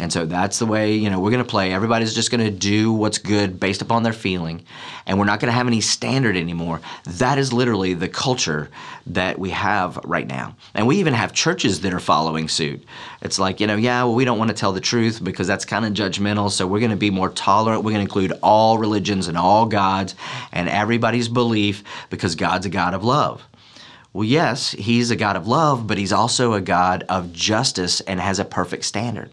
And 0.00 0.12
so 0.12 0.26
that's 0.26 0.58
the 0.58 0.66
way, 0.66 0.94
you 0.94 1.08
know, 1.08 1.20
we're 1.20 1.30
going 1.30 1.44
to 1.44 1.48
play. 1.48 1.72
Everybody's 1.72 2.14
just 2.14 2.30
going 2.30 2.44
to 2.44 2.50
do 2.50 2.92
what's 2.92 3.18
good 3.18 3.60
based 3.60 3.80
upon 3.80 4.02
their 4.02 4.12
feeling. 4.12 4.64
And 5.06 5.18
we're 5.18 5.24
not 5.24 5.38
going 5.38 5.50
to 5.50 5.56
have 5.56 5.68
any 5.68 5.80
standard 5.80 6.36
anymore. 6.36 6.80
That 7.04 7.38
is 7.38 7.52
literally 7.52 7.94
the 7.94 8.08
culture 8.08 8.70
that 9.06 9.38
we 9.38 9.50
have 9.50 9.96
right 10.04 10.26
now. 10.26 10.56
And 10.74 10.88
we 10.88 10.96
even 10.96 11.14
have 11.14 11.32
churches 11.32 11.82
that 11.82 11.94
are 11.94 12.00
following 12.00 12.48
suit. 12.48 12.84
It's 13.22 13.38
like, 13.38 13.60
you 13.60 13.68
know, 13.68 13.76
yeah, 13.76 14.02
well, 14.02 14.14
we 14.14 14.24
don't 14.24 14.38
want 14.38 14.50
to 14.50 14.56
tell 14.56 14.72
the 14.72 14.80
truth 14.80 15.22
because 15.22 15.46
that's 15.46 15.64
kind 15.64 15.84
of 15.84 15.92
judgmental. 15.92 16.50
So 16.50 16.66
we're 16.66 16.80
going 16.80 16.90
to 16.90 16.96
be 16.96 17.10
more 17.10 17.30
tolerant. 17.30 17.84
We're 17.84 17.92
going 17.92 18.06
to 18.06 18.10
include 18.10 18.32
all 18.42 18.78
religions 18.78 19.28
and 19.28 19.38
all 19.38 19.66
gods 19.66 20.16
and 20.50 20.68
everybody's 20.68 21.28
belief 21.28 21.84
because 22.10 22.34
God's 22.34 22.66
a 22.66 22.70
God 22.70 22.94
of 22.94 23.04
love. 23.04 23.46
Well, 24.12 24.24
yes, 24.24 24.72
he's 24.72 25.10
a 25.10 25.16
God 25.16 25.36
of 25.36 25.46
love, 25.46 25.86
but 25.86 25.98
he's 25.98 26.12
also 26.12 26.52
a 26.52 26.60
God 26.60 27.04
of 27.08 27.32
justice 27.32 28.00
and 28.00 28.18
has 28.18 28.38
a 28.40 28.44
perfect 28.44 28.84
standard 28.84 29.30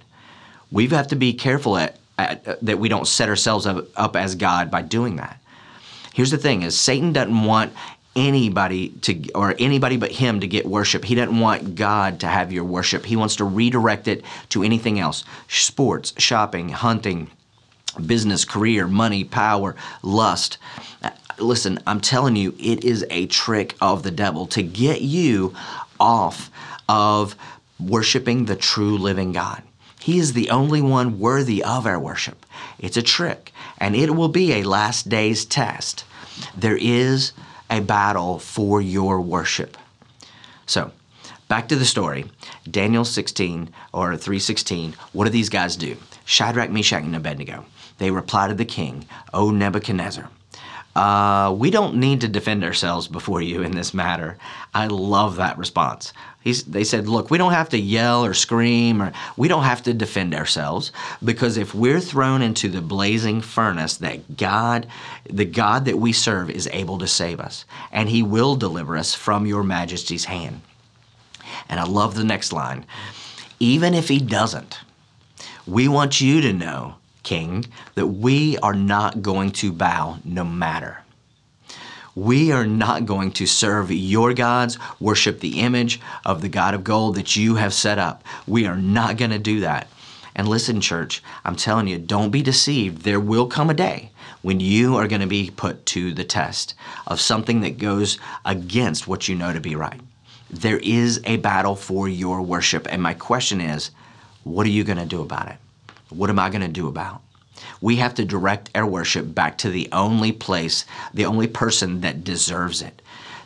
we 0.72 0.88
have 0.88 1.08
to 1.10 1.16
be 1.16 1.34
careful 1.34 1.78
at, 1.78 1.98
at, 2.18 2.48
uh, 2.48 2.56
that 2.62 2.80
we 2.80 2.90
don't 2.90 3.08
set 3.08 3.30
ourselves 3.30 3.66
up, 3.66 3.88
up 3.96 4.16
as 4.16 4.36
God 4.36 4.72
by 4.72 4.82
doing 4.82 5.18
that. 5.18 5.40
Here's 6.13 6.32
the 6.32 6.38
thing: 6.38 6.63
is 6.63 6.80
Satan 6.80 7.13
doesn't 7.13 7.44
want 7.44 7.74
anybody 8.16 8.90
to 8.90 9.32
or 9.34 9.56
anybody 9.58 9.98
but 9.98 10.12
him 10.12 10.40
to 10.42 10.48
get 10.48 10.66
worship. 10.66 11.06
He 11.06 11.16
doesn't 11.16 11.40
want 11.40 11.75
God 11.75 12.20
to 12.22 12.28
have 12.28 12.51
your 12.51 12.66
worship. 12.66 13.06
He 13.06 13.16
wants 13.16 13.38
to 13.38 13.46
redirect 13.46 14.08
it 14.08 14.24
to 14.50 14.63
anything 14.63 15.00
else: 15.00 15.24
sports, 15.48 16.13
shopping, 16.18 16.70
hunting, 16.70 17.30
business, 18.06 18.46
career, 18.46 18.88
money, 18.88 19.24
power, 19.24 19.75
lust. 20.01 20.58
Uh, 21.04 21.12
listen, 21.40 21.80
I'm 21.88 22.01
telling 22.01 22.36
you, 22.36 22.54
it 22.60 22.84
is 22.84 23.06
a 23.10 23.28
trick 23.28 23.75
of 23.82 24.04
the 24.04 24.12
devil 24.12 24.48
to 24.48 24.63
get 24.63 25.01
you 25.01 25.54
off 26.00 26.50
of 26.88 27.36
worshiping 27.80 28.46
the 28.46 28.56
true 28.56 28.98
living 28.98 29.32
God. 29.32 29.63
He 30.01 30.17
is 30.17 30.34
the 30.34 30.50
only 30.50 30.81
one 30.81 31.20
worthy 31.20 31.63
of 31.63 31.86
our 31.86 32.00
worship. 32.00 32.46
It's 32.79 32.98
a 32.98 33.03
trick, 33.03 33.53
and 33.77 33.96
it 33.96 34.15
will 34.15 34.29
be 34.29 34.53
a 34.53 34.63
last 34.63 35.10
day's 35.10 35.46
test. 35.46 36.05
There 36.58 36.77
is 36.77 37.34
a 37.70 37.81
battle 37.81 38.39
for 38.39 38.81
your 38.81 39.22
worship. 39.22 39.77
So, 40.65 40.91
back 41.48 41.67
to 41.67 41.75
the 41.75 41.86
story. 41.86 42.25
Daniel 42.70 43.05
16 43.05 43.70
or 43.93 44.17
316, 44.17 44.96
what 45.13 45.25
do 45.25 45.29
these 45.29 45.50
guys 45.50 45.75
do? 45.75 45.98
Shadrach, 46.25 46.72
Meshach, 46.72 47.03
and 47.03 47.15
Abednego. 47.15 47.65
They 48.00 48.10
reply 48.10 48.48
to 48.48 48.55
the 48.55 48.65
king, 48.65 49.05
O 49.34 49.51
Nebuchadnezzar, 49.51 50.29
uh, 50.95 51.55
we 51.57 51.71
don't 51.71 51.95
need 51.95 52.21
to 52.21 52.27
defend 52.27 52.63
ourselves 52.63 53.07
before 53.07 53.41
you 53.41 53.62
in 53.62 53.71
this 53.71 53.93
matter. 53.93 54.38
I 54.74 54.88
love 54.88 55.38
that 55.38 55.57
response. 55.57 56.13
He's, 56.43 56.63
they 56.63 56.83
said, 56.83 57.07
look, 57.07 57.29
we 57.29 57.38
don't 57.38 57.53
have 57.53 57.69
to 57.69 57.77
yell 57.77 58.25
or 58.25 58.33
scream, 58.33 59.01
or 59.01 59.13
we 59.38 59.48
don't 59.48 59.63
have 59.63 59.83
to 59.83 59.93
defend 59.93 60.33
ourselves, 60.33 60.91
because 61.24 61.55
if 61.55 61.75
we're 61.75 62.00
thrown 62.00 62.41
into 62.41 62.67
the 62.67 62.81
blazing 62.81 63.41
furnace, 63.41 63.98
that 63.98 64.38
God, 64.38 64.88
the 65.29 65.45
God 65.45 65.86
that 65.86 66.00
we 66.00 66.12
serve, 66.12 66.50
is 66.50 66.67
able 66.74 66.98
to 66.98 67.07
save 67.07 67.39
us, 67.39 67.65
and 67.91 68.10
He 68.10 68.24
will 68.24 68.55
deliver 68.55 68.98
us 68.98 69.13
from 69.13 69.45
your 69.45 69.63
Majesty's 69.63 70.25
hand. 70.25 70.62
And 71.69 71.79
I 71.79 71.83
love 71.83 72.15
the 72.15 72.24
next 72.24 72.51
line. 72.51 72.86
Even 73.60 73.93
if 73.93 74.07
He 74.07 74.19
doesn't, 74.19 74.79
we 75.67 75.88
want 75.88 76.21
you 76.21 76.41
to 76.41 76.53
know 76.53 76.95
King, 77.24 77.66
that 77.96 78.08
we 78.08 78.58
are 78.60 78.74
not 78.74 79.22
going 79.22 79.51
to 79.51 79.72
bow 79.72 80.20
no 80.24 80.44
matter. 80.44 81.04
We 82.16 82.51
are 82.51 82.66
not 82.66 83.06
going 83.06 83.32
to 83.34 83.46
serve 83.46 83.90
your 83.92 84.34
gods, 84.34 84.78
worship 85.00 85.40
the 85.40 85.62
image 85.62 86.01
of 86.25 86.42
the 86.42 86.50
God 86.50 86.74
of 86.74 86.84
gold 86.84 87.16
that 87.16 87.36
you 87.38 87.56
have 87.56 87.74
set 87.74 87.98
up. 88.00 88.24
We 88.46 88.66
are 88.66 88.75
not 88.75 89.18
going 89.18 89.32
to 89.32 89.40
do 89.40 89.62
that. 89.62 89.88
And 90.36 90.48
listen, 90.48 90.82
church, 90.82 91.24
I'm 91.46 91.56
telling 91.56 91.88
you, 91.88 91.98
don't 91.98 92.32
be 92.32 92.42
deceived. 92.42 93.04
There 93.04 93.20
will 93.20 93.48
come 93.48 93.70
a 93.70 93.74
day 93.74 94.12
when 94.42 94.60
you 94.60 94.98
are 94.98 95.07
going 95.07 95.22
to 95.22 95.27
be 95.27 95.51
put 95.55 95.86
to 95.88 96.14
the 96.14 96.24
test 96.24 96.74
of 97.07 97.20
something 97.20 97.62
that 97.62 97.77
goes 97.77 98.18
against 98.46 99.07
what 99.07 99.27
you 99.27 99.36
know 99.36 99.53
to 99.53 99.60
be 99.60 99.75
right. 99.75 100.01
There 100.50 100.79
is 100.79 101.22
a 101.25 101.38
battle 101.38 101.75
for 101.75 102.10
your 102.10 102.42
worship. 102.42 102.88
And 102.90 103.01
my 103.01 103.14
question 103.14 103.62
is, 103.62 103.92
what 104.44 104.66
are 104.66 104.72
you 104.72 104.84
going 104.84 104.98
to 104.98 105.05
do 105.05 105.22
about 105.22 105.50
it? 105.50 105.57
What 106.11 106.29
am 106.29 106.39
I 106.39 106.50
going 106.50 106.61
to 106.61 106.67
do 106.67 106.87
about? 106.87 107.21
We 107.79 107.97
have 107.97 108.15
to 108.15 108.25
direct 108.25 108.69
our 108.75 108.85
worship 108.85 109.33
back 109.33 109.57
to 109.59 109.69
the 109.69 109.89
only 109.91 110.31
place, 110.31 110.85
the 111.13 111.25
only 111.25 111.47
person 111.47 112.01
that 112.01 112.24
deserves 112.24 112.81
it. 112.81 113.01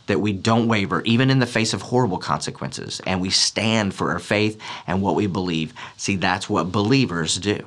That 0.07 0.21
we 0.21 0.33
don't 0.33 0.67
waver, 0.67 1.01
even 1.01 1.31
in 1.31 1.39
the 1.39 1.47
face 1.47 1.73
of 1.73 1.81
horrible 1.81 2.19
consequences, 2.19 3.01
and 3.07 3.19
we 3.19 3.31
stand 3.31 3.95
for 3.95 4.11
our 4.11 4.19
faith 4.19 4.61
and 4.85 5.01
what 5.01 5.15
we 5.15 5.25
believe. 5.25 5.73
See, 5.97 6.15
that's 6.15 6.47
what 6.47 6.71
believers 6.71 7.37
do. 7.37 7.65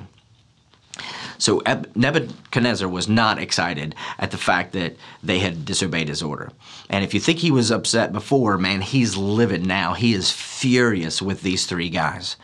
So 1.37 1.61
Nebuchadnezzar 1.95 2.87
was 2.87 3.07
not 3.07 3.39
excited 3.39 3.95
at 4.17 4.31
the 4.31 4.37
fact 4.37 4.73
that 4.73 4.97
they 5.23 5.39
had 5.39 5.65
disobeyed 5.65 6.09
his 6.09 6.21
order. 6.21 6.51
And 6.89 7.03
if 7.03 7.13
you 7.13 7.19
think 7.19 7.39
he 7.39 7.51
was 7.51 7.71
upset 7.71 8.11
before, 8.11 8.57
man, 8.57 8.81
he's 8.81 9.15
livid 9.15 9.65
now. 9.65 9.93
He 9.93 10.13
is 10.13 10.31
furious 10.31 11.21
with 11.21 11.41
these 11.41 11.65
three 11.65 11.89
guys. 11.89 12.35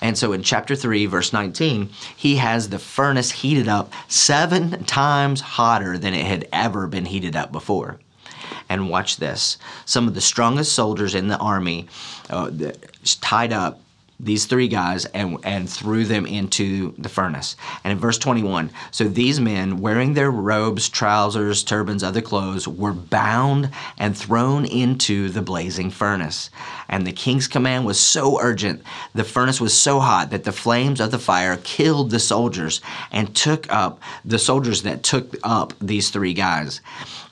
And 0.00 0.16
so 0.16 0.32
in 0.32 0.42
chapter 0.42 0.76
3, 0.76 1.06
verse 1.06 1.32
19, 1.32 1.90
he 2.16 2.36
has 2.36 2.68
the 2.68 2.78
furnace 2.78 3.30
heated 3.30 3.68
up 3.68 3.92
seven 4.06 4.84
times 4.84 5.40
hotter 5.40 5.98
than 5.98 6.14
it 6.14 6.26
had 6.26 6.48
ever 6.52 6.86
been 6.86 7.06
heated 7.06 7.34
up 7.34 7.50
before. 7.50 7.98
And 8.68 8.90
watch 8.90 9.16
this. 9.16 9.56
Some 9.84 10.06
of 10.06 10.14
the 10.14 10.20
strongest 10.20 10.72
soldiers 10.72 11.14
in 11.14 11.28
the 11.28 11.38
army 11.38 11.88
uh, 12.30 12.50
tied 13.20 13.52
up 13.52 13.80
these 14.20 14.46
three 14.46 14.66
guys 14.66 15.04
and, 15.06 15.38
and 15.44 15.70
threw 15.70 16.04
them 16.04 16.26
into 16.26 16.92
the 16.98 17.08
furnace. 17.08 17.56
And 17.84 17.92
in 17.92 17.98
verse 17.98 18.18
21, 18.18 18.70
so 18.90 19.04
these 19.04 19.38
men, 19.38 19.78
wearing 19.78 20.14
their 20.14 20.30
robes, 20.30 20.88
trousers, 20.88 21.62
turbans, 21.62 22.02
other 22.02 22.20
clothes, 22.20 22.66
were 22.66 22.92
bound 22.92 23.70
and 23.96 24.16
thrown 24.16 24.64
into 24.64 25.28
the 25.28 25.42
blazing 25.42 25.90
furnace. 25.90 26.50
And 26.88 27.06
the 27.06 27.12
king's 27.12 27.46
command 27.46 27.86
was 27.86 28.00
so 28.00 28.40
urgent, 28.40 28.82
the 29.14 29.24
furnace 29.24 29.60
was 29.60 29.76
so 29.76 30.00
hot 30.00 30.30
that 30.30 30.44
the 30.44 30.52
flames 30.52 31.00
of 31.00 31.12
the 31.12 31.18
fire 31.18 31.56
killed 31.62 32.10
the 32.10 32.18
soldiers 32.18 32.80
and 33.12 33.34
took 33.36 33.72
up 33.72 34.00
the 34.24 34.38
soldiers 34.38 34.82
that 34.82 35.04
took 35.04 35.36
up 35.44 35.74
these 35.80 36.10
three 36.10 36.34
guys. 36.34 36.80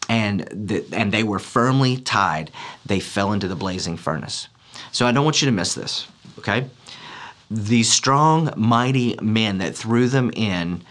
And, 0.09 0.43
the, 0.53 0.85
and 0.93 1.11
they 1.11 1.25
were 1.25 1.41
firmly 1.41 1.97
tied. 1.97 2.53
They 2.85 3.01
fell 3.01 3.33
into 3.33 3.49
the 3.49 3.57
blazing 3.57 3.97
furnace. 3.97 4.47
So 4.93 5.05
I 5.05 5.11
don't 5.11 5.25
want 5.25 5.43
you 5.43 5.47
to 5.47 5.53
miss 5.53 5.75
this 5.75 6.07
okay? 6.39 6.69
These 7.51 7.93
strong, 7.93 8.53
mighty 8.57 9.17
men 9.23 9.59
that 9.59 9.77
threw 9.77 10.09
them 10.09 10.31
in 10.35 10.83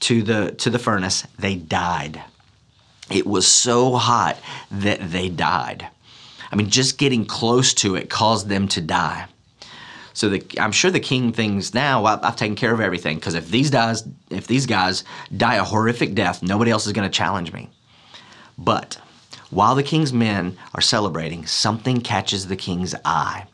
to 0.00 0.22
the 0.22 0.52
to 0.58 0.70
the 0.70 0.78
furnace, 0.78 1.26
they 1.38 1.54
died. 1.54 2.22
It 3.10 3.26
was 3.26 3.46
so 3.46 3.94
hot 3.94 4.36
that 4.70 5.12
they 5.12 5.28
died. 5.28 5.88
I 6.50 6.56
mean, 6.56 6.70
just 6.70 6.98
getting 6.98 7.24
close 7.24 7.72
to 7.74 7.94
it 7.94 8.10
caused 8.10 8.48
them 8.48 8.68
to 8.68 8.80
die. 8.80 9.26
So 10.14 10.28
the, 10.28 10.44
I'm 10.58 10.72
sure 10.72 10.90
the 10.90 11.00
king 11.00 11.32
thinks 11.32 11.72
now 11.72 12.04
I've 12.04 12.36
taken 12.36 12.56
care 12.56 12.74
of 12.74 12.80
everything 12.80 13.16
because 13.16 13.34
if 13.34 13.48
these 13.48 13.70
guys 13.70 14.04
if 14.30 14.46
these 14.46 14.66
guys 14.66 15.04
die 15.34 15.56
a 15.56 15.64
horrific 15.64 16.14
death, 16.14 16.42
nobody 16.42 16.70
else 16.70 16.86
is 16.86 16.92
going 16.92 17.08
to 17.08 17.16
challenge 17.16 17.52
me. 17.52 17.70
But 18.58 18.98
while 19.50 19.74
the 19.74 19.82
king's 19.82 20.12
men 20.12 20.58
are 20.74 20.80
celebrating, 20.80 21.46
something 21.46 22.00
catches 22.00 22.48
the 22.48 22.56
king's 22.56 22.94
eye 23.04 23.46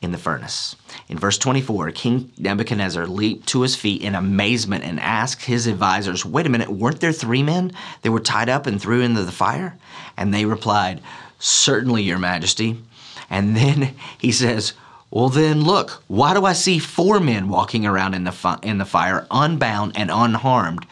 in 0.00 0.12
the 0.12 0.18
furnace. 0.18 0.76
In 1.08 1.18
verse 1.18 1.38
24, 1.38 1.92
King 1.92 2.32
Nebuchadnezzar 2.36 3.06
leaped 3.06 3.46
to 3.48 3.62
his 3.62 3.76
feet 3.76 4.02
in 4.02 4.16
amazement 4.16 4.82
and 4.82 4.98
asked 4.98 5.44
his 5.44 5.68
advisors, 5.68 6.24
Wait 6.24 6.46
a 6.46 6.48
minute, 6.48 6.68
weren't 6.68 7.00
there 7.00 7.12
three 7.12 7.44
men 7.44 7.72
that 8.02 8.10
were 8.10 8.20
tied 8.20 8.48
up 8.48 8.66
and 8.66 8.80
threw 8.80 9.02
into 9.02 9.22
the 9.22 9.30
fire? 9.30 9.78
And 10.16 10.34
they 10.34 10.44
replied, 10.44 11.00
Certainly, 11.38 12.02
Your 12.02 12.18
Majesty. 12.18 12.82
And 13.30 13.56
then 13.56 13.94
he 14.18 14.32
says, 14.32 14.72
Well, 15.10 15.28
then 15.28 15.62
look, 15.62 16.02
why 16.08 16.34
do 16.34 16.44
I 16.44 16.54
see 16.54 16.80
four 16.80 17.20
men 17.20 17.48
walking 17.48 17.86
around 17.86 18.14
in 18.14 18.24
the, 18.24 18.32
fi- 18.32 18.58
in 18.62 18.78
the 18.78 18.84
fire, 18.84 19.28
unbound 19.30 19.96
and 19.96 20.10
unharmed? 20.12 20.86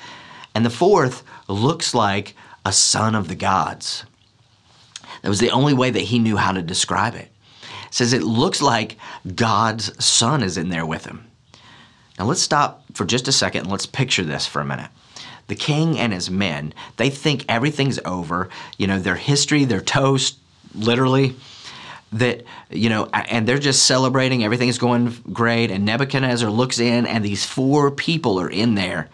And 0.55 0.65
the 0.65 0.71
fourth 0.71 1.25
looks 1.49 1.93
like 1.93 2.37
a 2.65 2.73
son 2.73 3.17
of 3.17 3.27
the 3.27 3.35
gods. 3.35 4.05
That 5.23 5.29
was 5.29 5.41
the 5.41 5.51
only 5.51 5.75
way 5.75 5.91
that 5.91 6.03
he 6.03 6.21
knew 6.21 6.37
how 6.37 6.53
to 6.53 6.63
describe 6.63 7.17
it 7.17 7.33
says 7.95 8.13
it 8.13 8.23
looks 8.23 8.61
like 8.61 8.97
God's 9.35 10.05
son 10.05 10.43
is 10.43 10.57
in 10.57 10.69
there 10.69 10.85
with 10.85 11.05
him. 11.05 11.27
Now 12.19 12.25
let's 12.25 12.43
stop 12.43 12.85
for 12.93 13.05
just 13.05 13.29
a 13.29 13.33
second 13.33 13.63
and 13.63 13.71
let's 13.71 13.87
picture 13.87 14.25
this 14.25 14.47
for 14.47 14.61
a 14.61 14.65
minute. 14.65 14.91
The 15.47 15.55
king 15.55 15.99
and 15.99 16.13
his 16.13 16.31
men, 16.31 16.75
they 16.97 17.11
think 17.11 17.45
everything's 17.49 18.01
over. 18.05 18.49
You 18.79 18.87
know, 18.87 18.99
they're 18.99 19.15
history, 19.15 19.65
they're 19.65 19.81
toast, 19.81 20.39
literally. 20.75 21.37
that, 22.15 22.45
you 22.71 22.89
know, 22.89 23.09
and 23.13 23.47
they're 23.47 23.59
just 23.59 23.85
celebrating, 23.85 24.45
everything's 24.45 24.79
going 24.79 25.15
great, 25.33 25.71
and 25.71 25.85
Nebuchadnezzar 25.85 26.49
looks 26.49 26.79
in, 26.79 27.07
and 27.07 27.25
these 27.25 27.45
four 27.45 27.91
people 27.91 28.41
are 28.41 28.49
in 28.49 28.77
there. 28.77 29.11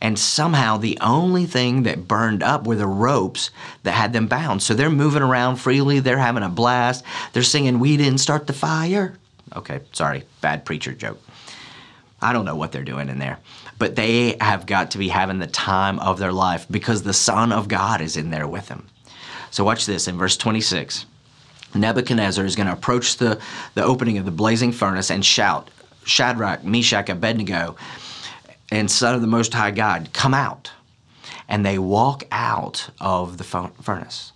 And 0.00 0.18
somehow 0.18 0.78
the 0.78 0.98
only 1.00 1.44
thing 1.44 1.82
that 1.82 2.08
burned 2.08 2.42
up 2.42 2.66
were 2.66 2.76
the 2.76 2.86
ropes 2.86 3.50
that 3.82 3.92
had 3.92 4.12
them 4.12 4.28
bound. 4.28 4.62
So 4.62 4.72
they're 4.72 4.88
moving 4.90 5.22
around 5.22 5.56
freely, 5.56 6.00
they're 6.00 6.18
having 6.18 6.42
a 6.42 6.48
blast, 6.48 7.04
they're 7.32 7.42
singing, 7.42 7.78
We 7.78 7.96
didn't 7.96 8.18
start 8.18 8.46
the 8.46 8.52
fire. 8.52 9.18
Okay, 9.54 9.80
sorry, 9.92 10.24
bad 10.40 10.64
preacher 10.64 10.92
joke. 10.92 11.20
I 12.22 12.32
don't 12.32 12.44
know 12.44 12.56
what 12.56 12.72
they're 12.72 12.84
doing 12.84 13.08
in 13.08 13.18
there, 13.18 13.38
but 13.78 13.96
they 13.96 14.36
have 14.40 14.66
got 14.66 14.92
to 14.92 14.98
be 14.98 15.08
having 15.08 15.38
the 15.38 15.46
time 15.46 15.98
of 15.98 16.18
their 16.18 16.32
life 16.32 16.66
because 16.70 17.02
the 17.02 17.14
Son 17.14 17.52
of 17.52 17.68
God 17.68 18.00
is 18.00 18.16
in 18.16 18.30
there 18.30 18.46
with 18.46 18.68
them. 18.68 18.86
So 19.50 19.64
watch 19.64 19.86
this 19.86 20.06
in 20.06 20.18
verse 20.18 20.36
26. 20.36 21.06
Nebuchadnezzar 21.74 22.44
is 22.44 22.56
going 22.56 22.66
to 22.66 22.72
approach 22.72 23.16
the, 23.16 23.40
the 23.74 23.84
opening 23.84 24.18
of 24.18 24.24
the 24.24 24.30
blazing 24.30 24.72
furnace 24.72 25.10
and 25.10 25.24
shout, 25.24 25.70
Shadrach, 26.04 26.64
Meshach, 26.64 27.08
Abednego, 27.08 27.76
and 28.70 28.90
Son 28.90 29.14
of 29.14 29.20
the 29.20 29.26
Most 29.26 29.54
High 29.54 29.70
God, 29.70 30.10
come 30.12 30.34
out. 30.34 30.70
And 31.48 31.66
they 31.66 31.78
walk 31.78 32.24
out 32.30 32.90
of 33.00 33.36
the 33.38 33.44
furnace. 33.44 34.32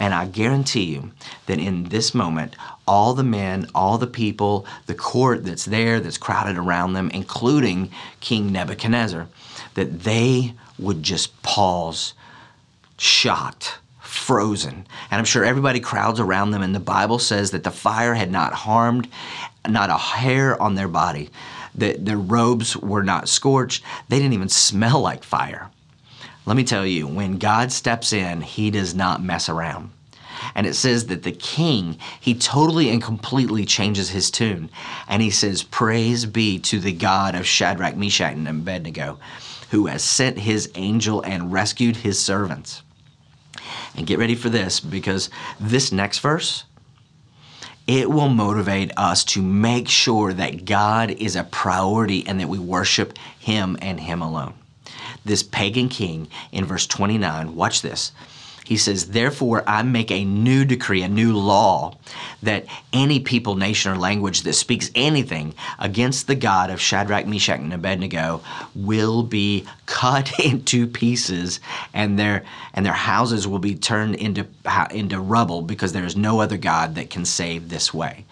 And 0.00 0.14
I 0.14 0.26
guarantee 0.26 0.84
you 0.84 1.10
that 1.46 1.58
in 1.58 1.84
this 1.84 2.14
moment, 2.14 2.54
all 2.86 3.14
the 3.14 3.24
men, 3.24 3.68
all 3.74 3.98
the 3.98 4.06
people, 4.06 4.64
the 4.86 4.94
court 4.94 5.44
that's 5.44 5.64
there, 5.64 5.98
that's 5.98 6.18
crowded 6.18 6.56
around 6.56 6.92
them, 6.92 7.10
including 7.12 7.90
King 8.20 8.52
Nebuchadnezzar, 8.52 9.26
that 9.74 10.00
they 10.00 10.54
would 10.78 11.02
just 11.02 11.42
pause, 11.42 12.14
shocked, 12.96 13.78
frozen. 14.00 14.86
And 15.10 15.18
I'm 15.18 15.24
sure 15.24 15.44
everybody 15.44 15.80
crowds 15.80 16.20
around 16.20 16.52
them, 16.52 16.62
and 16.62 16.74
the 16.74 16.80
Bible 16.80 17.18
says 17.18 17.50
that 17.50 17.64
the 17.64 17.70
fire 17.72 18.14
had 18.14 18.30
not 18.30 18.52
harmed 18.52 19.08
not 19.68 19.90
a 19.90 19.98
hair 19.98 20.60
on 20.62 20.76
their 20.76 20.88
body, 20.88 21.30
that 21.80 22.04
their 22.04 22.18
robes 22.18 22.76
were 22.76 23.02
not 23.02 23.28
scorched, 23.28 23.84
they 24.08 24.18
didn't 24.18 24.34
even 24.34 24.48
smell 24.48 25.00
like 25.00 25.24
fire. 25.24 25.70
Let 26.46 26.56
me 26.56 26.64
tell 26.64 26.86
you, 26.86 27.06
when 27.06 27.38
God 27.38 27.72
steps 27.72 28.12
in, 28.12 28.40
he 28.40 28.70
does 28.70 28.94
not 28.94 29.22
mess 29.22 29.48
around. 29.48 29.90
And 30.54 30.66
it 30.66 30.74
says 30.74 31.06
that 31.06 31.22
the 31.22 31.32
king, 31.32 31.98
he 32.20 32.34
totally 32.34 32.88
and 32.90 33.02
completely 33.02 33.64
changes 33.64 34.10
his 34.10 34.30
tune. 34.30 34.70
And 35.08 35.20
he 35.20 35.30
says, 35.30 35.62
Praise 35.62 36.24
be 36.26 36.58
to 36.60 36.78
the 36.78 36.92
God 36.92 37.34
of 37.34 37.46
Shadrach, 37.46 37.96
Meshach, 37.96 38.32
and 38.32 38.48
Abednego, 38.48 39.18
who 39.70 39.86
has 39.86 40.02
sent 40.02 40.38
his 40.38 40.70
angel 40.74 41.20
and 41.22 41.52
rescued 41.52 41.96
his 41.96 42.18
servants. 42.18 42.82
And 43.94 44.06
get 44.06 44.18
ready 44.18 44.34
for 44.34 44.48
this 44.48 44.80
because 44.80 45.30
this 45.58 45.92
next 45.92 46.20
verse, 46.20 46.64
it 47.88 48.10
will 48.10 48.28
motivate 48.28 48.92
us 48.98 49.24
to 49.24 49.42
make 49.42 49.88
sure 49.88 50.34
that 50.34 50.66
God 50.66 51.10
is 51.10 51.34
a 51.34 51.42
priority 51.42 52.24
and 52.26 52.38
that 52.38 52.48
we 52.48 52.58
worship 52.58 53.18
Him 53.40 53.78
and 53.80 53.98
Him 53.98 54.20
alone. 54.20 54.52
This 55.24 55.42
pagan 55.42 55.88
king 55.88 56.28
in 56.52 56.66
verse 56.66 56.86
29, 56.86 57.56
watch 57.56 57.80
this. 57.80 58.12
He 58.68 58.76
says, 58.76 59.12
Therefore, 59.12 59.64
I 59.66 59.82
make 59.82 60.10
a 60.10 60.26
new 60.26 60.62
decree, 60.66 61.02
a 61.02 61.08
new 61.08 61.34
law, 61.34 61.96
that 62.42 62.66
any 62.92 63.18
people, 63.18 63.56
nation, 63.56 63.92
or 63.92 63.96
language 63.96 64.42
that 64.42 64.52
speaks 64.52 64.90
anything 64.94 65.54
against 65.78 66.26
the 66.26 66.34
God 66.34 66.68
of 66.68 66.78
Shadrach, 66.78 67.26
Meshach, 67.26 67.60
and 67.60 67.72
Abednego 67.72 68.42
will 68.74 69.22
be 69.22 69.64
cut 69.86 70.38
into 70.44 70.86
pieces, 70.86 71.60
and 71.94 72.18
their, 72.18 72.44
and 72.74 72.84
their 72.84 72.92
houses 72.92 73.48
will 73.48 73.58
be 73.58 73.74
turned 73.74 74.16
into, 74.16 74.46
into 74.90 75.18
rubble 75.18 75.62
because 75.62 75.94
there 75.94 76.04
is 76.04 76.14
no 76.14 76.42
other 76.42 76.58
God 76.58 76.94
that 76.96 77.08
can 77.08 77.24
save 77.24 77.70
this 77.70 77.94
way. 77.94 78.26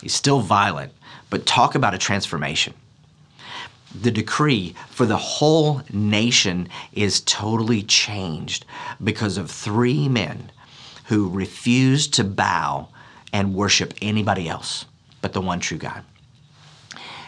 He's 0.00 0.14
still 0.14 0.38
violent, 0.38 0.92
but 1.30 1.46
talk 1.46 1.74
about 1.74 1.94
a 1.94 1.98
transformation 1.98 2.74
the 3.94 4.10
decree 4.10 4.74
for 4.90 5.06
the 5.06 5.16
whole 5.16 5.82
nation 5.92 6.68
is 6.92 7.20
totally 7.20 7.82
changed 7.82 8.64
because 9.02 9.38
of 9.38 9.50
three 9.50 10.08
men 10.08 10.50
who 11.06 11.28
refused 11.28 12.12
to 12.14 12.24
bow 12.24 12.88
and 13.32 13.54
worship 13.54 13.94
anybody 14.02 14.48
else 14.48 14.84
but 15.20 15.32
the 15.32 15.40
one 15.40 15.60
true 15.60 15.78
God. 15.78 16.04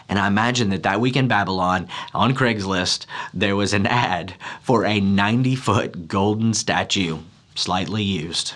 And 0.07 0.19
I 0.19 0.27
imagine 0.27 0.69
that 0.69 0.83
that 0.83 0.99
week 0.99 1.15
in 1.15 1.27
Babylon, 1.27 1.87
on 2.13 2.35
Craigslist, 2.35 3.05
there 3.33 3.55
was 3.55 3.73
an 3.73 3.85
ad 3.85 4.33
for 4.61 4.85
a 4.85 4.99
90 4.99 5.55
foot 5.55 6.07
golden 6.07 6.53
statue, 6.53 7.19
slightly 7.55 8.03
used. 8.03 8.53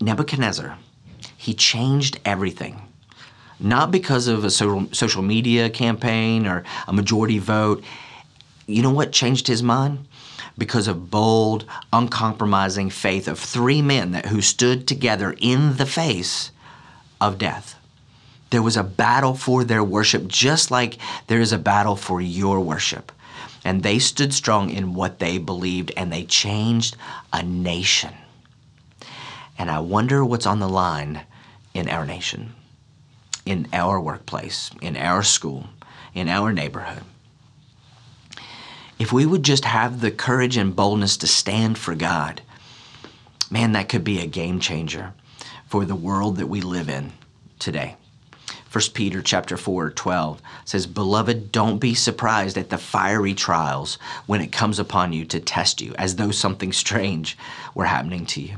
Nebuchadnezzar, 0.00 0.76
he 1.36 1.54
changed 1.54 2.20
everything 2.26 2.85
not 3.58 3.90
because 3.90 4.26
of 4.28 4.44
a 4.44 4.50
social 4.50 5.22
media 5.22 5.70
campaign 5.70 6.46
or 6.46 6.64
a 6.86 6.92
majority 6.92 7.38
vote. 7.38 7.82
You 8.66 8.82
know 8.82 8.90
what 8.90 9.12
changed 9.12 9.46
his 9.46 9.62
mind? 9.62 10.06
Because 10.58 10.88
of 10.88 11.10
bold, 11.10 11.64
uncompromising 11.92 12.90
faith 12.90 13.28
of 13.28 13.38
three 13.38 13.82
men 13.82 14.12
that, 14.12 14.26
who 14.26 14.40
stood 14.40 14.86
together 14.86 15.34
in 15.38 15.76
the 15.76 15.86
face 15.86 16.50
of 17.20 17.38
death. 17.38 17.78
There 18.50 18.62
was 18.62 18.76
a 18.76 18.84
battle 18.84 19.34
for 19.34 19.64
their 19.64 19.82
worship, 19.82 20.28
just 20.28 20.70
like 20.70 20.98
there 21.26 21.40
is 21.40 21.52
a 21.52 21.58
battle 21.58 21.96
for 21.96 22.20
your 22.20 22.60
worship. 22.60 23.12
And 23.64 23.82
they 23.82 23.98
stood 23.98 24.32
strong 24.32 24.70
in 24.70 24.94
what 24.94 25.18
they 25.18 25.38
believed, 25.38 25.92
and 25.96 26.12
they 26.12 26.24
changed 26.24 26.96
a 27.32 27.42
nation. 27.42 28.14
And 29.58 29.70
I 29.70 29.80
wonder 29.80 30.24
what's 30.24 30.46
on 30.46 30.60
the 30.60 30.68
line 30.68 31.22
in 31.74 31.88
our 31.88 32.06
nation 32.06 32.54
in 33.46 33.68
our 33.72 33.98
workplace, 34.00 34.70
in 34.82 34.96
our 34.96 35.22
school, 35.22 35.68
in 36.12 36.28
our 36.28 36.52
neighborhood. 36.52 37.02
If 38.98 39.12
we 39.12 39.24
would 39.24 39.42
just 39.42 39.64
have 39.64 40.00
the 40.00 40.10
courage 40.10 40.56
and 40.56 40.74
boldness 40.74 41.16
to 41.18 41.26
stand 41.26 41.78
for 41.78 41.94
God, 41.94 42.42
man, 43.50 43.72
that 43.72 43.88
could 43.88 44.04
be 44.04 44.20
a 44.20 44.26
game 44.26 44.58
changer 44.58 45.12
for 45.66 45.84
the 45.84 45.94
world 45.94 46.36
that 46.36 46.48
we 46.48 46.60
live 46.60 46.88
in 46.88 47.12
today. 47.58 47.96
1 48.72 48.84
Peter 48.94 49.22
chapter 49.22 49.56
4, 49.56 49.90
12 49.90 50.42
says, 50.64 50.86
Beloved, 50.86 51.50
don't 51.52 51.78
be 51.78 51.94
surprised 51.94 52.58
at 52.58 52.68
the 52.68 52.76
fiery 52.76 53.32
trials 53.32 53.96
when 54.26 54.40
it 54.40 54.52
comes 54.52 54.78
upon 54.78 55.12
you 55.12 55.24
to 55.26 55.40
test 55.40 55.80
you, 55.80 55.94
as 55.98 56.16
though 56.16 56.30
something 56.30 56.72
strange 56.72 57.38
were 57.74 57.86
happening 57.86 58.26
to 58.26 58.40
you. 58.42 58.56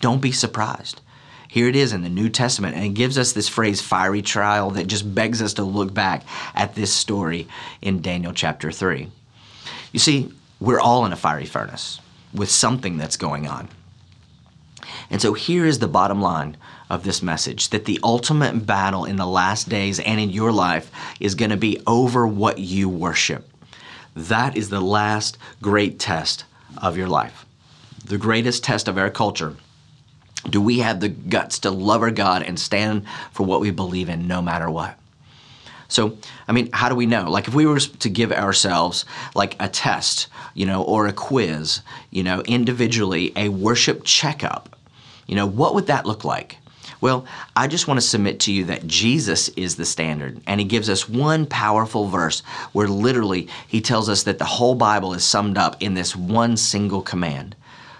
Don't 0.00 0.22
be 0.22 0.32
surprised. 0.32 1.00
Here 1.50 1.66
it 1.66 1.74
is 1.74 1.92
in 1.92 2.02
the 2.02 2.08
New 2.08 2.28
Testament, 2.28 2.76
and 2.76 2.84
it 2.84 2.94
gives 2.94 3.18
us 3.18 3.32
this 3.32 3.48
phrase, 3.48 3.80
fiery 3.80 4.22
trial, 4.22 4.70
that 4.70 4.86
just 4.86 5.16
begs 5.16 5.42
us 5.42 5.54
to 5.54 5.64
look 5.64 5.92
back 5.92 6.22
at 6.54 6.76
this 6.76 6.94
story 6.94 7.48
in 7.82 8.02
Daniel 8.02 8.32
chapter 8.32 8.70
3. 8.70 9.08
You 9.90 9.98
see, 9.98 10.32
we're 10.60 10.78
all 10.78 11.04
in 11.06 11.12
a 11.12 11.16
fiery 11.16 11.46
furnace 11.46 11.98
with 12.32 12.52
something 12.52 12.98
that's 12.98 13.16
going 13.16 13.48
on. 13.48 13.68
And 15.10 15.20
so 15.20 15.32
here 15.32 15.66
is 15.66 15.80
the 15.80 15.88
bottom 15.88 16.22
line 16.22 16.56
of 16.88 17.02
this 17.02 17.20
message 17.20 17.70
that 17.70 17.84
the 17.84 17.98
ultimate 18.04 18.64
battle 18.64 19.04
in 19.04 19.16
the 19.16 19.26
last 19.26 19.68
days 19.68 19.98
and 19.98 20.20
in 20.20 20.30
your 20.30 20.52
life 20.52 20.92
is 21.18 21.34
going 21.34 21.50
to 21.50 21.56
be 21.56 21.82
over 21.84 22.28
what 22.28 22.60
you 22.60 22.88
worship. 22.88 23.50
That 24.14 24.56
is 24.56 24.68
the 24.68 24.80
last 24.80 25.36
great 25.60 25.98
test 25.98 26.44
of 26.78 26.96
your 26.96 27.08
life. 27.08 27.44
The 28.04 28.18
greatest 28.18 28.62
test 28.62 28.86
of 28.86 28.96
our 28.96 29.10
culture 29.10 29.56
do 30.48 30.60
we 30.60 30.78
have 30.78 31.00
the 31.00 31.08
guts 31.08 31.58
to 31.60 31.70
love 31.70 32.02
our 32.02 32.10
God 32.10 32.42
and 32.42 32.58
stand 32.58 33.04
for 33.32 33.44
what 33.44 33.60
we 33.60 33.70
believe 33.70 34.08
in 34.08 34.26
no 34.26 34.40
matter 34.40 34.70
what? 34.70 34.96
So, 35.88 36.16
I 36.46 36.52
mean, 36.52 36.70
how 36.72 36.88
do 36.88 36.94
we 36.94 37.06
know? 37.06 37.28
Like, 37.28 37.48
if 37.48 37.54
we 37.54 37.66
were 37.66 37.80
to 37.80 38.08
give 38.08 38.30
ourselves 38.30 39.04
like 39.34 39.56
a 39.58 39.68
test, 39.68 40.28
you 40.54 40.64
know, 40.64 40.82
or 40.84 41.08
a 41.08 41.12
quiz, 41.12 41.80
you 42.10 42.22
know, 42.22 42.42
individually, 42.42 43.32
a 43.34 43.48
worship 43.48 44.02
checkup, 44.04 44.78
you 45.26 45.34
know, 45.34 45.46
what 45.46 45.74
would 45.74 45.88
that 45.88 46.06
look 46.06 46.24
like? 46.24 46.58
Well, 47.00 47.26
I 47.56 47.66
just 47.66 47.88
want 47.88 47.98
to 47.98 48.06
submit 48.06 48.40
to 48.40 48.52
you 48.52 48.64
that 48.66 48.86
Jesus 48.86 49.48
is 49.50 49.76
the 49.76 49.84
standard, 49.84 50.40
and 50.46 50.60
He 50.60 50.66
gives 50.66 50.88
us 50.88 51.08
one 51.08 51.44
powerful 51.46 52.06
verse 52.06 52.40
where 52.72 52.88
literally 52.88 53.48
He 53.66 53.80
tells 53.80 54.08
us 54.08 54.22
that 54.24 54.38
the 54.38 54.44
whole 54.44 54.76
Bible 54.76 55.12
is 55.14 55.24
summed 55.24 55.58
up 55.58 55.82
in 55.82 55.94
this 55.94 56.14
one 56.14 56.56
single 56.56 57.02
command. 57.02 57.56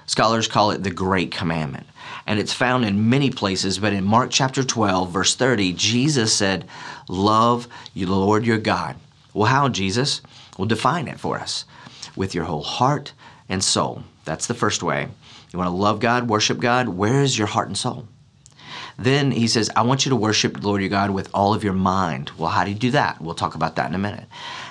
Scholars 0.06 0.46
call 0.46 0.70
it 0.70 0.82
the 0.84 0.90
Great 0.90 1.32
Commandment 1.32 1.86
and 2.26 2.38
it's 2.38 2.52
found 2.52 2.84
in 2.84 3.08
many 3.08 3.30
places, 3.30 3.78
but 3.78 3.92
in 3.92 4.04
Mark 4.04 4.30
chapter 4.30 4.62
12, 4.62 5.10
verse 5.10 5.34
30, 5.34 5.72
Jesus 5.72 6.34
said, 6.34 6.66
Love 7.08 7.66
the 7.94 8.06
Lord 8.06 8.46
your 8.46 8.58
God. 8.58 8.96
Well, 9.34 9.48
how, 9.48 9.68
Jesus? 9.68 10.20
Well, 10.58 10.66
define 10.68 11.08
it 11.08 11.20
for 11.20 11.38
us 11.38 11.64
with 12.16 12.34
your 12.34 12.44
whole 12.44 12.62
heart 12.62 13.12
and 13.48 13.62
soul. 13.62 14.02
That's 14.24 14.46
the 14.46 14.54
first 14.54 14.82
way. 14.82 15.08
You 15.52 15.58
want 15.58 15.68
to 15.68 15.76
love 15.76 16.00
God, 16.00 16.28
worship 16.28 16.60
God? 16.60 16.88
Where 16.88 17.22
is 17.22 17.38
your 17.38 17.48
heart 17.48 17.68
and 17.68 17.76
soul? 17.76 18.06
Then 18.98 19.30
he 19.30 19.48
says, 19.48 19.70
I 19.74 19.82
want 19.82 20.04
you 20.04 20.10
to 20.10 20.16
worship 20.16 20.60
the 20.60 20.66
Lord 20.66 20.82
your 20.82 20.90
God 20.90 21.10
with 21.10 21.30
all 21.32 21.54
of 21.54 21.64
your 21.64 21.72
mind. 21.72 22.30
Well, 22.36 22.50
how 22.50 22.64
do 22.64 22.70
you 22.70 22.76
do 22.76 22.90
that? 22.90 23.20
We'll 23.20 23.34
talk 23.34 23.54
about 23.54 23.76
that 23.76 23.88
in 23.88 23.94
a 23.94 23.98
minute. 23.98 24.26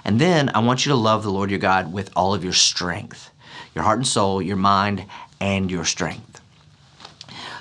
And 0.05 0.21
then 0.21 0.51
I 0.53 0.59
want 0.59 0.85
you 0.85 0.91
to 0.91 0.95
love 0.95 1.23
the 1.23 1.31
Lord 1.31 1.49
your 1.49 1.59
God 1.59 1.91
with 1.91 2.11
all 2.15 2.35
of 2.35 2.43
your 2.43 2.53
strength, 2.53 3.31
your 3.73 3.83
heart 3.83 3.97
and 3.97 4.07
soul, 4.07 4.39
your 4.41 4.55
mind, 4.55 5.05
and 5.41 5.71
your 5.71 5.83
strength. 5.83 6.28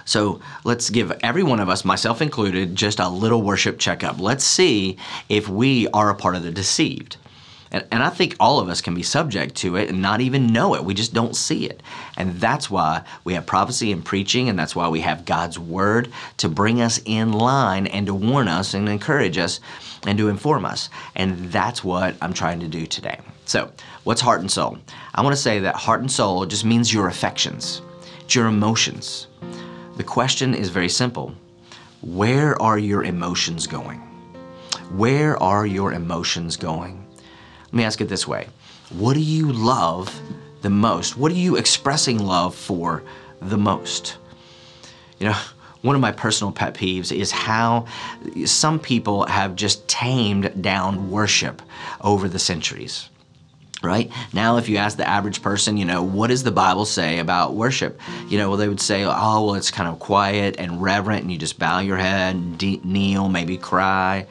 So 0.08 0.40
let's 0.64 0.88
give 0.88 1.12
every 1.22 1.42
one 1.42 1.60
of 1.60 1.68
us, 1.68 1.84
myself 1.84 2.22
included, 2.22 2.74
just 2.74 2.98
a 2.98 3.10
little 3.10 3.42
worship 3.42 3.78
checkup. 3.78 4.18
Let's 4.18 4.42
see 4.42 4.96
if 5.28 5.50
we 5.50 5.86
are 5.88 6.08
a 6.08 6.14
part 6.14 6.34
of 6.34 6.42
the 6.42 6.50
deceived. 6.50 7.18
And, 7.70 7.86
and, 7.92 8.02
I 8.02 8.08
think 8.08 8.34
all 8.40 8.58
of 8.58 8.70
us 8.70 8.80
can 8.80 8.94
be 8.94 9.02
subject 9.02 9.56
to 9.56 9.76
it 9.76 9.90
and 9.90 10.00
not 10.00 10.22
even 10.22 10.46
know 10.46 10.74
it. 10.74 10.82
We 10.82 10.94
just 10.94 11.12
don't 11.12 11.36
see 11.36 11.66
it. 11.66 11.82
And 12.16 12.40
that's 12.40 12.70
why 12.70 13.02
we 13.24 13.34
have 13.34 13.44
prophecy 13.44 13.92
and 13.92 14.02
preaching, 14.02 14.48
and 14.48 14.58
that's 14.58 14.74
why 14.74 14.88
we 14.88 15.02
have 15.02 15.26
God's 15.26 15.58
word 15.58 16.10
to 16.38 16.48
bring 16.48 16.80
us 16.80 16.98
in 17.04 17.32
line 17.32 17.86
and 17.86 18.06
to 18.06 18.14
warn 18.14 18.48
us 18.48 18.72
and 18.72 18.88
encourage 18.88 19.36
us 19.36 19.60
and 20.06 20.16
to 20.16 20.30
inform 20.30 20.64
us. 20.64 20.88
And 21.16 21.52
that's 21.52 21.84
what 21.84 22.16
I'm 22.22 22.32
trying 22.32 22.60
to 22.60 22.68
do 22.68 22.86
today. 22.86 23.18
So, 23.44 23.70
what's 24.04 24.22
heart 24.22 24.40
and 24.40 24.50
soul? 24.50 24.78
I 25.14 25.20
want 25.20 25.36
to 25.36 25.42
say 25.42 25.58
that 25.58 25.74
heart 25.74 26.00
and 26.00 26.10
soul 26.10 26.46
just 26.46 26.64
means 26.64 26.90
your 26.90 27.08
affections, 27.08 27.82
it's 28.22 28.34
your 28.34 28.46
emotions. 28.46 29.27
The 29.98 30.04
question 30.04 30.54
is 30.54 30.68
very 30.68 30.88
simple 30.88 31.34
Where 32.02 32.60
are 32.62 32.78
your 32.78 33.02
emotions 33.02 33.66
going? 33.66 33.98
Where 34.92 35.36
are 35.42 35.66
your 35.66 35.92
emotions 35.92 36.56
going? 36.56 37.04
Let 37.64 37.72
me 37.72 37.82
ask 37.82 38.00
it 38.00 38.08
this 38.08 38.26
way 38.26 38.46
What 38.90 39.14
do 39.14 39.20
you 39.20 39.50
love 39.50 40.22
the 40.62 40.70
most? 40.70 41.16
What 41.16 41.32
are 41.32 41.42
you 41.46 41.56
expressing 41.56 42.24
love 42.24 42.54
for 42.54 43.02
the 43.42 43.58
most? 43.58 44.18
You 45.18 45.30
know, 45.30 45.36
one 45.82 45.96
of 45.96 46.00
my 46.00 46.12
personal 46.12 46.52
pet 46.52 46.74
peeves 46.74 47.10
is 47.10 47.32
how 47.32 47.86
some 48.44 48.78
people 48.78 49.26
have 49.26 49.56
just 49.56 49.88
tamed 49.88 50.62
down 50.62 51.10
worship 51.10 51.60
over 52.02 52.28
the 52.28 52.38
centuries 52.38 53.08
right 53.82 54.10
now 54.32 54.56
if 54.56 54.68
you 54.68 54.76
ask 54.76 54.96
the 54.96 55.08
average 55.08 55.40
person 55.40 55.76
you 55.76 55.84
know 55.84 56.02
what 56.02 56.28
does 56.28 56.42
the 56.42 56.50
bible 56.50 56.84
say 56.84 57.18
about 57.18 57.54
worship 57.54 58.00
you 58.28 58.36
know 58.36 58.48
well 58.48 58.58
they 58.58 58.68
would 58.68 58.80
say 58.80 59.04
oh 59.04 59.44
well 59.44 59.54
it's 59.54 59.70
kind 59.70 59.88
of 59.88 59.98
quiet 59.98 60.56
and 60.58 60.82
reverent 60.82 61.22
and 61.22 61.30
you 61.30 61.38
just 61.38 61.58
bow 61.58 61.78
your 61.78 61.96
head 61.96 62.36
kneel 62.84 63.28
maybe 63.28 63.56
cry 63.56 64.26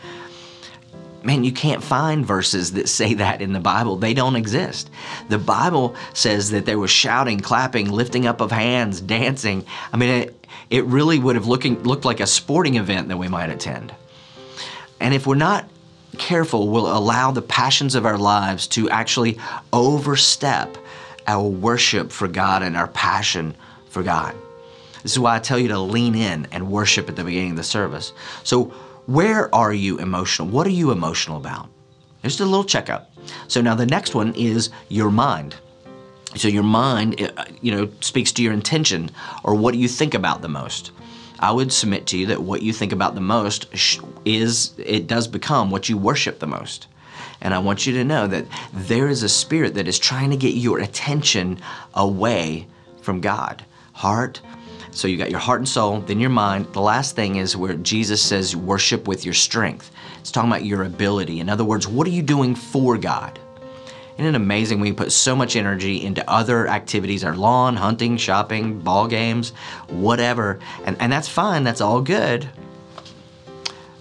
man, 1.27 1.43
you 1.43 1.51
can't 1.51 1.83
find 1.83 2.25
verses 2.25 2.71
that 2.71 2.87
say 2.87 3.13
that 3.15 3.41
in 3.41 3.51
the 3.51 3.59
Bible. 3.59 3.97
They 3.97 4.13
don't 4.13 4.37
exist. 4.37 4.89
The 5.27 5.37
Bible 5.37 5.95
says 6.13 6.51
that 6.51 6.65
there 6.65 6.79
was 6.79 6.89
shouting, 6.89 7.41
clapping, 7.41 7.91
lifting 7.91 8.25
up 8.25 8.39
of 8.39 8.49
hands, 8.49 9.01
dancing. 9.01 9.65
I 9.91 9.97
mean, 9.97 10.09
it, 10.09 10.45
it 10.69 10.85
really 10.85 11.19
would 11.19 11.35
have 11.35 11.45
looking, 11.45 11.83
looked 11.83 12.05
like 12.05 12.21
a 12.21 12.27
sporting 12.27 12.75
event 12.75 13.09
that 13.09 13.17
we 13.17 13.27
might 13.27 13.49
attend. 13.49 13.93
And 15.01 15.13
if 15.13 15.27
we're 15.27 15.35
not 15.35 15.69
careful, 16.17 16.67
we'll 16.67 16.91
allow 16.95 17.31
the 17.31 17.41
passions 17.41 17.95
of 17.95 18.05
our 18.05 18.17
lives 18.17 18.67
to 18.67 18.89
actually 18.89 19.37
overstep 19.71 20.77
our 21.27 21.47
worship 21.47 22.11
for 22.11 22.27
God 22.27 22.63
and 22.63 22.75
our 22.75 22.87
passion 22.87 23.55
for 23.89 24.03
God. 24.03 24.35
This 25.03 25.13
is 25.13 25.19
why 25.19 25.35
I 25.35 25.39
tell 25.39 25.59
you 25.59 25.67
to 25.69 25.79
lean 25.79 26.15
in 26.15 26.47
and 26.51 26.71
worship 26.71 27.09
at 27.09 27.15
the 27.15 27.23
beginning 27.23 27.51
of 27.51 27.57
the 27.57 27.63
service. 27.63 28.13
So, 28.43 28.65
where 29.05 29.53
are 29.55 29.71
you 29.71 29.99
emotional? 29.99 30.49
What 30.49 30.67
are 30.67 30.71
you 30.71 30.91
emotional 30.91 31.37
about? 31.37 31.69
Just 32.23 32.41
a 32.41 32.45
little 32.45 32.65
checkup. 32.65 33.09
So 33.47 33.61
now 33.61 33.75
the 33.75 33.85
next 33.85 34.13
one 34.13 34.33
is 34.35 34.69
your 34.89 35.11
mind. 35.11 35.55
So 36.35 36.49
your 36.49 36.63
mind, 36.63 37.21
uh, 37.21 37.45
you 37.61 37.71
know, 37.71 37.89
speaks 38.01 38.31
to 38.33 38.43
your 38.43 38.51
intention 38.51 39.11
or 39.43 39.55
what 39.55 39.75
you 39.75 39.87
think 39.87 40.13
about 40.13 40.41
the 40.41 40.49
most. 40.49 40.91
I 41.39 41.51
would 41.51 41.71
submit 41.71 42.07
to 42.07 42.17
you 42.17 42.27
that 42.27 42.41
what 42.41 42.61
you 42.61 42.73
think 42.73 42.91
about 42.91 43.15
the 43.15 43.21
most 43.21 43.67
is 44.25 44.73
it 44.77 45.07
does 45.07 45.27
become 45.27 45.71
what 45.71 45.89
you 45.89 45.97
worship 45.97 46.39
the 46.39 46.47
most. 46.47 46.87
And 47.41 47.53
I 47.53 47.59
want 47.59 47.85
you 47.85 47.93
to 47.93 48.03
know 48.03 48.27
that 48.27 48.45
there 48.73 49.07
is 49.07 49.23
a 49.23 49.29
spirit 49.29 49.75
that 49.75 49.87
is 49.87 49.99
trying 49.99 50.31
to 50.31 50.37
get 50.37 50.55
your 50.55 50.79
attention 50.79 51.59
away 51.93 52.67
from 53.01 53.21
God. 53.21 53.63
Heart, 53.93 54.41
so 54.91 55.07
you 55.07 55.17
got 55.17 55.29
your 55.29 55.39
heart 55.39 55.59
and 55.59 55.69
soul, 55.69 55.99
then 56.01 56.19
your 56.19 56.31
mind. 56.31 56.73
The 56.73 56.81
last 56.81 57.15
thing 57.15 57.35
is 57.35 57.55
where 57.55 57.75
Jesus 57.75 58.21
says 58.21 58.55
worship 58.55 59.07
with 59.07 59.25
your 59.25 59.33
strength. 59.33 59.91
It's 60.19 60.31
talking 60.31 60.49
about 60.49 60.65
your 60.65 60.83
ability. 60.83 61.39
In 61.39 61.49
other 61.49 61.63
words, 61.63 61.87
what 61.87 62.07
are 62.07 62.11
you 62.11 62.23
doing 62.23 62.55
for 62.55 62.97
God? 62.97 63.39
Isn't 64.17 64.33
it 64.33 64.35
amazing 64.35 64.79
we 64.79 64.93
put 64.93 65.11
so 65.11 65.35
much 65.35 65.55
energy 65.55 66.03
into 66.03 66.27
other 66.27 66.67
activities, 66.67 67.23
our 67.23 67.35
lawn, 67.35 67.75
hunting, 67.75 68.17
shopping, 68.17 68.79
ball 68.79 69.07
games, 69.07 69.51
whatever, 69.89 70.59
and, 70.85 70.99
and 70.99 71.11
that's 71.11 71.27
fine, 71.27 71.63
that's 71.63 71.81
all 71.81 72.01
good. 72.01 72.49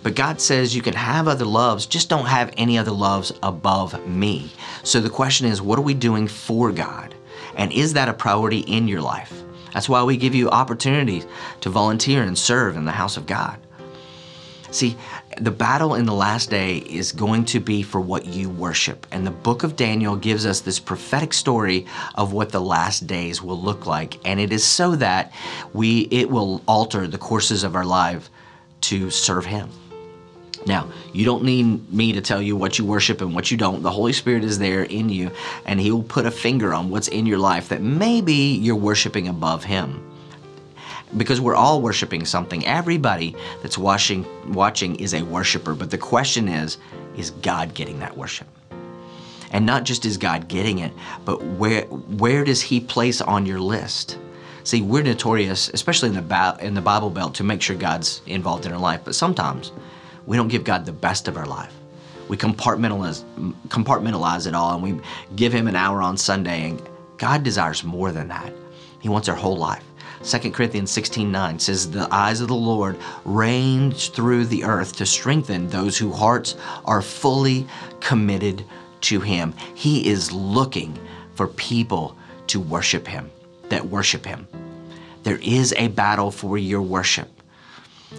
But 0.03 0.15
God 0.15 0.41
says 0.41 0.75
you 0.75 0.81
can 0.81 0.95
have 0.95 1.29
other 1.29 1.45
loves, 1.45 1.85
just 1.85 2.09
don't 2.09 2.27
have 2.27 2.55
any 2.57 2.79
other 2.79 2.93
loves 2.93 3.31
above 3.43 4.07
me. 4.07 4.51
So 4.85 5.01
the 5.01 5.11
question 5.11 5.49
is, 5.49 5.61
what 5.61 5.79
are 5.79 5.83
we 5.83 5.95
doing 5.95 6.29
for 6.29 6.73
God? 6.73 7.15
And 7.57 7.71
is 7.73 7.93
that 7.93 8.09
a 8.09 8.15
priority 8.15 8.61
in 8.61 8.89
your 8.89 9.03
life? 9.03 9.43
That's 9.75 9.89
why 9.89 10.03
we 10.03 10.17
give 10.17 10.35
you 10.35 10.49
opportunities 10.49 11.27
to 11.61 11.69
volunteer 11.69 12.23
and 12.23 12.39
serve 12.39 12.79
in 12.79 12.87
the 12.87 12.93
house 12.93 13.19
of 13.19 13.27
God. 13.27 13.59
See, 14.71 14.97
the 15.39 15.51
battle 15.51 15.95
in 15.95 16.07
the 16.07 16.15
last 16.15 16.51
day 16.51 16.79
is 16.79 17.13
going 17.13 17.45
to 17.47 17.61
be 17.61 17.83
for 17.83 18.01
what 18.01 18.27
you 18.27 18.49
worship. 18.49 19.07
And 19.13 19.27
the 19.27 19.31
book 19.31 19.65
of 19.65 19.77
Daniel 19.77 20.17
gives 20.17 20.47
us 20.47 20.61
this 20.61 20.79
prophetic 20.79 21.35
story 21.35 21.87
of 22.15 22.33
what 22.33 22.51
the 22.51 22.61
last 22.61 23.07
days 23.07 23.43
will 23.43 23.61
look 23.61 23.87
like. 23.87 24.19
And 24.27 24.41
it 24.41 24.53
is 24.53 24.65
so 24.65 24.97
that 24.97 25.33
we 25.73 26.01
it 26.11 26.31
will 26.31 26.63
alter 26.67 27.07
the 27.07 27.19
courses 27.19 27.65
of 27.65 27.77
our 27.77 27.85
life 27.85 28.31
to 28.83 29.11
serve 29.11 29.45
him. 29.45 29.71
Now, 30.67 30.91
you 31.13 31.25
don't 31.25 31.45
need 31.45 31.93
me 31.93 32.13
to 32.15 32.21
tell 32.21 32.43
you 32.43 32.57
what 32.57 32.79
you 32.79 32.85
worship 32.85 33.21
and 33.21 33.35
what 33.35 33.51
you 33.51 33.57
don't. 33.57 33.83
The 33.83 33.91
Holy 33.91 34.13
Spirit 34.13 34.43
is 34.43 34.59
there 34.59 34.83
in 34.83 35.09
you, 35.09 35.31
and 35.65 35.79
He 35.79 35.93
will 35.93 36.03
put 36.03 36.27
a 36.27 36.31
finger 36.31 36.75
on 36.75 36.91
what's 36.91 37.07
in 37.07 37.25
your 37.25 37.39
life 37.39 37.69
that 37.69 37.83
maybe 37.83 38.35
you're 38.35 38.75
worshiping 38.75 39.29
above 39.29 39.63
Him. 39.63 40.16
Because 41.17 41.41
we're 41.41 41.55
all 41.55 41.83
worshiping 41.83 42.25
something. 42.25 42.67
Everybody 42.67 43.37
that's 43.63 43.79
watching, 43.79 44.27
watching 44.53 44.97
is 44.97 45.15
a 45.15 45.23
worshiper. 45.23 45.75
But 45.75 45.91
the 45.91 45.99
question 45.99 46.49
is, 46.49 46.79
is 47.17 47.31
God 47.31 47.75
getting 47.75 47.99
that 48.01 48.17
worship? 48.17 48.49
And 49.53 49.65
not 49.65 49.85
just 49.85 50.05
is 50.05 50.19
God 50.19 50.49
getting 50.49 50.81
it, 50.81 50.93
but 51.25 51.43
where, 51.43 51.83
where 51.85 52.45
does 52.45 52.61
He 52.61 52.81
place 52.81 53.21
on 53.21 53.47
your 53.47 53.61
list? 53.61 54.19
See, 54.65 54.83
we're 54.83 55.05
notorious, 55.05 55.69
especially 55.69 56.09
in 56.09 56.15
the, 56.17 56.59
in 56.61 56.75
the 56.75 56.81
Bible 56.81 57.09
Belt, 57.09 57.37
to 57.37 57.45
make 57.45 57.63
sure 57.63 57.77
God's 57.77 58.21
involved 58.27 58.67
in 58.67 58.73
our 58.73 58.81
life. 58.81 59.03
But 59.05 59.15
sometimes 59.15 59.71
we 60.27 60.37
don't 60.37 60.49
give 60.49 60.65
God 60.65 60.85
the 60.85 60.93
best 60.93 61.29
of 61.29 61.37
our 61.37 61.47
life. 61.47 61.73
We 62.27 62.37
compartmentalize, 62.37 63.23
compartmentalize 63.69 64.49
it 64.49 64.55
all 64.55 64.75
and 64.75 64.83
we 64.83 65.01
give 65.37 65.53
Him 65.53 65.69
an 65.69 65.77
hour 65.77 66.03
on 66.03 66.17
Sunday. 66.17 66.71
And 66.71 66.83
God 67.17 67.45
desires 67.45 67.85
more 67.85 68.11
than 68.11 68.27
that. 68.29 68.53
He 69.01 69.09
wants 69.09 69.29
our 69.29 69.37
whole 69.37 69.57
life. 69.57 69.85
2 70.27 70.51
Corinthians 70.51 70.91
16 70.91 71.31
9 71.31 71.59
says, 71.61 71.89
The 71.89 72.09
eyes 72.13 72.41
of 72.41 72.49
the 72.49 72.55
Lord 72.55 72.99
range 73.25 74.11
through 74.11 74.47
the 74.47 74.65
earth 74.65 74.97
to 74.97 75.07
strengthen 75.07 75.69
those 75.69 75.97
whose 75.97 76.17
hearts 76.17 76.57
are 76.85 77.01
fully 77.01 77.65
committed 78.01 78.65
to 79.03 79.21
Him. 79.21 79.55
He 79.75 80.09
is 80.09 80.33
looking 80.33 80.99
for 81.37 81.47
people 81.47 82.17
to 82.49 82.59
worship 82.59 83.07
Him, 83.07 83.31
that 83.69 83.87
worship 83.87 84.27
Him. 84.27 84.49
There 85.23 85.39
is 85.43 85.73
a 85.77 85.89
battle 85.89 86.33
for 86.33 86.59
your 86.59 86.83
worship. 86.83 87.29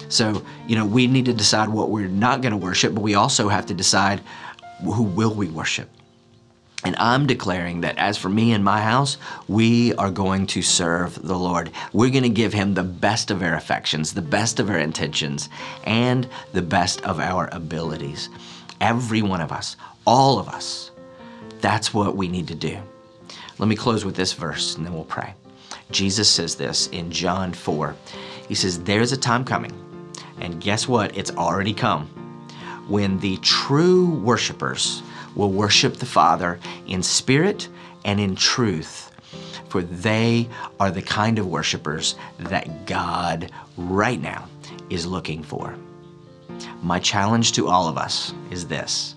So, 0.07 0.45
you 0.65 0.77
know, 0.77 0.85
we 0.85 1.07
need 1.07 1.25
to 1.25 1.33
decide 1.33 1.67
what 1.67 1.89
we're 1.89 2.07
not 2.07 2.41
going 2.41 2.51
to 2.51 2.57
worship, 2.57 2.93
but 2.93 3.01
we 3.01 3.15
also 3.15 3.49
have 3.49 3.65
to 3.65 3.73
decide 3.73 4.21
who 4.81 5.03
will 5.03 5.33
we 5.33 5.49
worship. 5.49 5.89
And 6.83 6.95
I'm 6.97 7.25
declaring 7.25 7.81
that 7.81 7.97
as 7.97 8.17
for 8.17 8.29
me 8.29 8.53
and 8.53 8.63
my 8.63 8.81
house, 8.81 9.17
we 9.47 9.93
are 9.95 10.11
going 10.11 10.45
to 10.47 10.61
serve 10.61 11.21
the 11.21 11.37
Lord. 11.37 11.71
We're 11.91 12.11
going 12.11 12.23
to 12.23 12.29
give 12.29 12.53
Him 12.53 12.73
the 12.73 12.83
best 12.83 13.31
of 13.31 13.41
our 13.41 13.55
affections, 13.55 14.13
the 14.13 14.21
best 14.21 14.59
of 14.59 14.69
our 14.69 14.77
intentions, 14.77 15.49
and 15.85 16.29
the 16.53 16.61
best 16.61 17.01
of 17.01 17.19
our 17.19 17.49
abilities. 17.51 18.29
Every 18.79 19.23
one 19.23 19.41
of 19.41 19.51
us, 19.51 19.75
all 20.05 20.37
of 20.37 20.47
us, 20.47 20.91
that's 21.61 21.93
what 21.93 22.15
we 22.15 22.27
need 22.27 22.47
to 22.49 22.55
do. 22.55 22.77
Let 23.57 23.67
me 23.67 23.75
close 23.75 24.05
with 24.05 24.15
this 24.15 24.33
verse 24.33 24.75
and 24.75 24.85
then 24.85 24.93
we'll 24.93 25.03
pray. 25.03 25.33
Jesus 25.89 26.29
says 26.29 26.55
this 26.55 26.87
in 26.87 27.09
John 27.09 27.53
4. 27.53 27.95
He 28.47 28.55
says, 28.55 28.83
There's 28.83 29.11
a 29.11 29.17
time 29.17 29.43
coming, 29.43 29.73
and 30.39 30.61
guess 30.61 30.87
what? 30.87 31.17
It's 31.17 31.31
already 31.31 31.73
come, 31.73 32.05
when 32.87 33.19
the 33.19 33.37
true 33.37 34.11
worshipers 34.19 35.01
will 35.35 35.51
worship 35.51 35.97
the 35.97 36.05
Father 36.05 36.59
in 36.87 37.03
spirit 37.03 37.69
and 38.05 38.19
in 38.19 38.35
truth, 38.35 39.11
for 39.69 39.81
they 39.81 40.47
are 40.79 40.91
the 40.91 41.01
kind 41.01 41.39
of 41.39 41.47
worshipers 41.47 42.15
that 42.39 42.85
God 42.85 43.51
right 43.75 44.21
now 44.21 44.47
is 44.89 45.05
looking 45.05 45.43
for. 45.43 45.75
My 46.81 46.99
challenge 46.99 47.51
to 47.53 47.67
all 47.67 47.87
of 47.87 47.97
us 47.97 48.33
is 48.51 48.67
this 48.67 49.15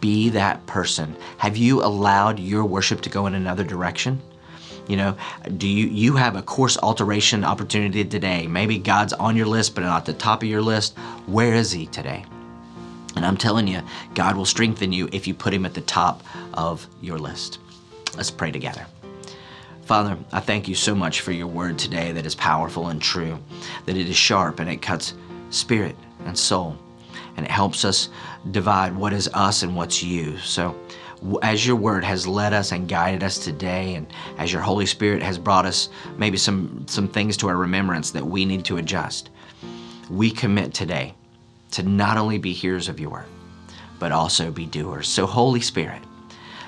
be 0.00 0.28
that 0.30 0.64
person. 0.66 1.16
Have 1.38 1.56
you 1.56 1.82
allowed 1.82 2.38
your 2.38 2.64
worship 2.64 3.00
to 3.02 3.08
go 3.08 3.26
in 3.26 3.34
another 3.34 3.64
direction? 3.64 4.20
You 4.88 4.96
know, 4.96 5.16
do 5.58 5.68
you 5.68 5.86
you 5.86 6.16
have 6.16 6.34
a 6.34 6.42
course 6.42 6.76
alteration 6.76 7.44
opportunity 7.44 8.04
today? 8.04 8.46
Maybe 8.48 8.78
God's 8.78 9.12
on 9.12 9.36
your 9.36 9.46
list 9.46 9.74
but 9.74 9.82
not 9.82 9.98
at 9.98 10.06
the 10.06 10.12
top 10.14 10.42
of 10.42 10.48
your 10.48 10.62
list. 10.62 10.98
Where 11.26 11.54
is 11.54 11.70
he 11.70 11.86
today? 11.86 12.24
And 13.16 13.26
I'm 13.26 13.36
telling 13.36 13.68
you, 13.68 13.82
God 14.14 14.36
will 14.36 14.46
strengthen 14.46 14.92
you 14.92 15.08
if 15.12 15.26
you 15.26 15.34
put 15.34 15.52
him 15.52 15.66
at 15.66 15.74
the 15.74 15.80
top 15.82 16.22
of 16.54 16.86
your 17.00 17.18
list. 17.18 17.58
Let's 18.16 18.30
pray 18.30 18.50
together. 18.50 18.86
Father, 19.84 20.16
I 20.32 20.40
thank 20.40 20.68
you 20.68 20.74
so 20.74 20.94
much 20.94 21.20
for 21.20 21.32
your 21.32 21.48
word 21.48 21.78
today 21.78 22.12
that 22.12 22.24
is 22.24 22.34
powerful 22.34 22.88
and 22.88 23.02
true, 23.02 23.38
that 23.84 23.96
it 23.96 24.08
is 24.08 24.16
sharp 24.16 24.60
and 24.60 24.70
it 24.70 24.80
cuts 24.80 25.14
spirit 25.50 25.96
and 26.24 26.38
soul, 26.38 26.78
and 27.36 27.44
it 27.44 27.50
helps 27.50 27.84
us 27.84 28.08
divide 28.50 28.96
what 28.96 29.12
is 29.12 29.28
us 29.34 29.62
and 29.62 29.76
what's 29.76 30.02
you. 30.02 30.38
So, 30.38 30.78
as 31.42 31.66
your 31.66 31.76
word 31.76 32.04
has 32.04 32.26
led 32.26 32.52
us 32.52 32.72
and 32.72 32.88
guided 32.88 33.22
us 33.22 33.38
today, 33.38 33.94
and 33.94 34.06
as 34.38 34.52
your 34.52 34.62
Holy 34.62 34.86
Spirit 34.86 35.22
has 35.22 35.38
brought 35.38 35.66
us 35.66 35.88
maybe 36.16 36.36
some, 36.36 36.84
some 36.88 37.06
things 37.06 37.36
to 37.38 37.48
our 37.48 37.56
remembrance 37.56 38.10
that 38.12 38.26
we 38.26 38.44
need 38.44 38.64
to 38.64 38.78
adjust, 38.78 39.30
we 40.10 40.30
commit 40.30 40.74
today 40.74 41.14
to 41.72 41.82
not 41.82 42.16
only 42.16 42.38
be 42.38 42.52
hearers 42.52 42.88
of 42.88 43.00
your 43.00 43.10
word, 43.10 43.26
but 43.98 44.12
also 44.12 44.50
be 44.50 44.66
doers. 44.66 45.08
So, 45.08 45.26
Holy 45.26 45.60
Spirit, 45.60 46.02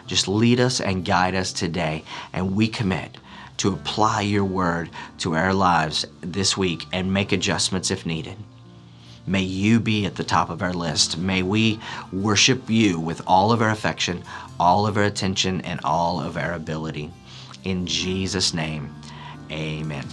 just 0.06 0.28
lead 0.28 0.60
us 0.60 0.80
and 0.80 1.04
guide 1.04 1.34
us 1.34 1.52
today, 1.52 2.04
and 2.32 2.54
we 2.54 2.68
commit 2.68 3.16
to 3.58 3.72
apply 3.72 4.22
your 4.22 4.44
word 4.44 4.90
to 5.18 5.34
our 5.34 5.54
lives 5.54 6.04
this 6.20 6.56
week 6.56 6.84
and 6.92 7.12
make 7.12 7.32
adjustments 7.32 7.90
if 7.90 8.04
needed. 8.04 8.36
May 9.26 9.42
you 9.42 9.80
be 9.80 10.04
at 10.04 10.16
the 10.16 10.24
top 10.24 10.50
of 10.50 10.60
our 10.60 10.74
list. 10.74 11.16
May 11.16 11.42
we 11.42 11.80
worship 12.12 12.68
you 12.68 13.00
with 13.00 13.22
all 13.26 13.52
of 13.52 13.62
our 13.62 13.70
affection, 13.70 14.22
all 14.60 14.86
of 14.86 14.98
our 14.98 15.04
attention, 15.04 15.62
and 15.62 15.80
all 15.82 16.20
of 16.20 16.36
our 16.36 16.52
ability. 16.52 17.10
In 17.64 17.86
Jesus' 17.86 18.52
name, 18.52 18.94
amen. 19.50 20.04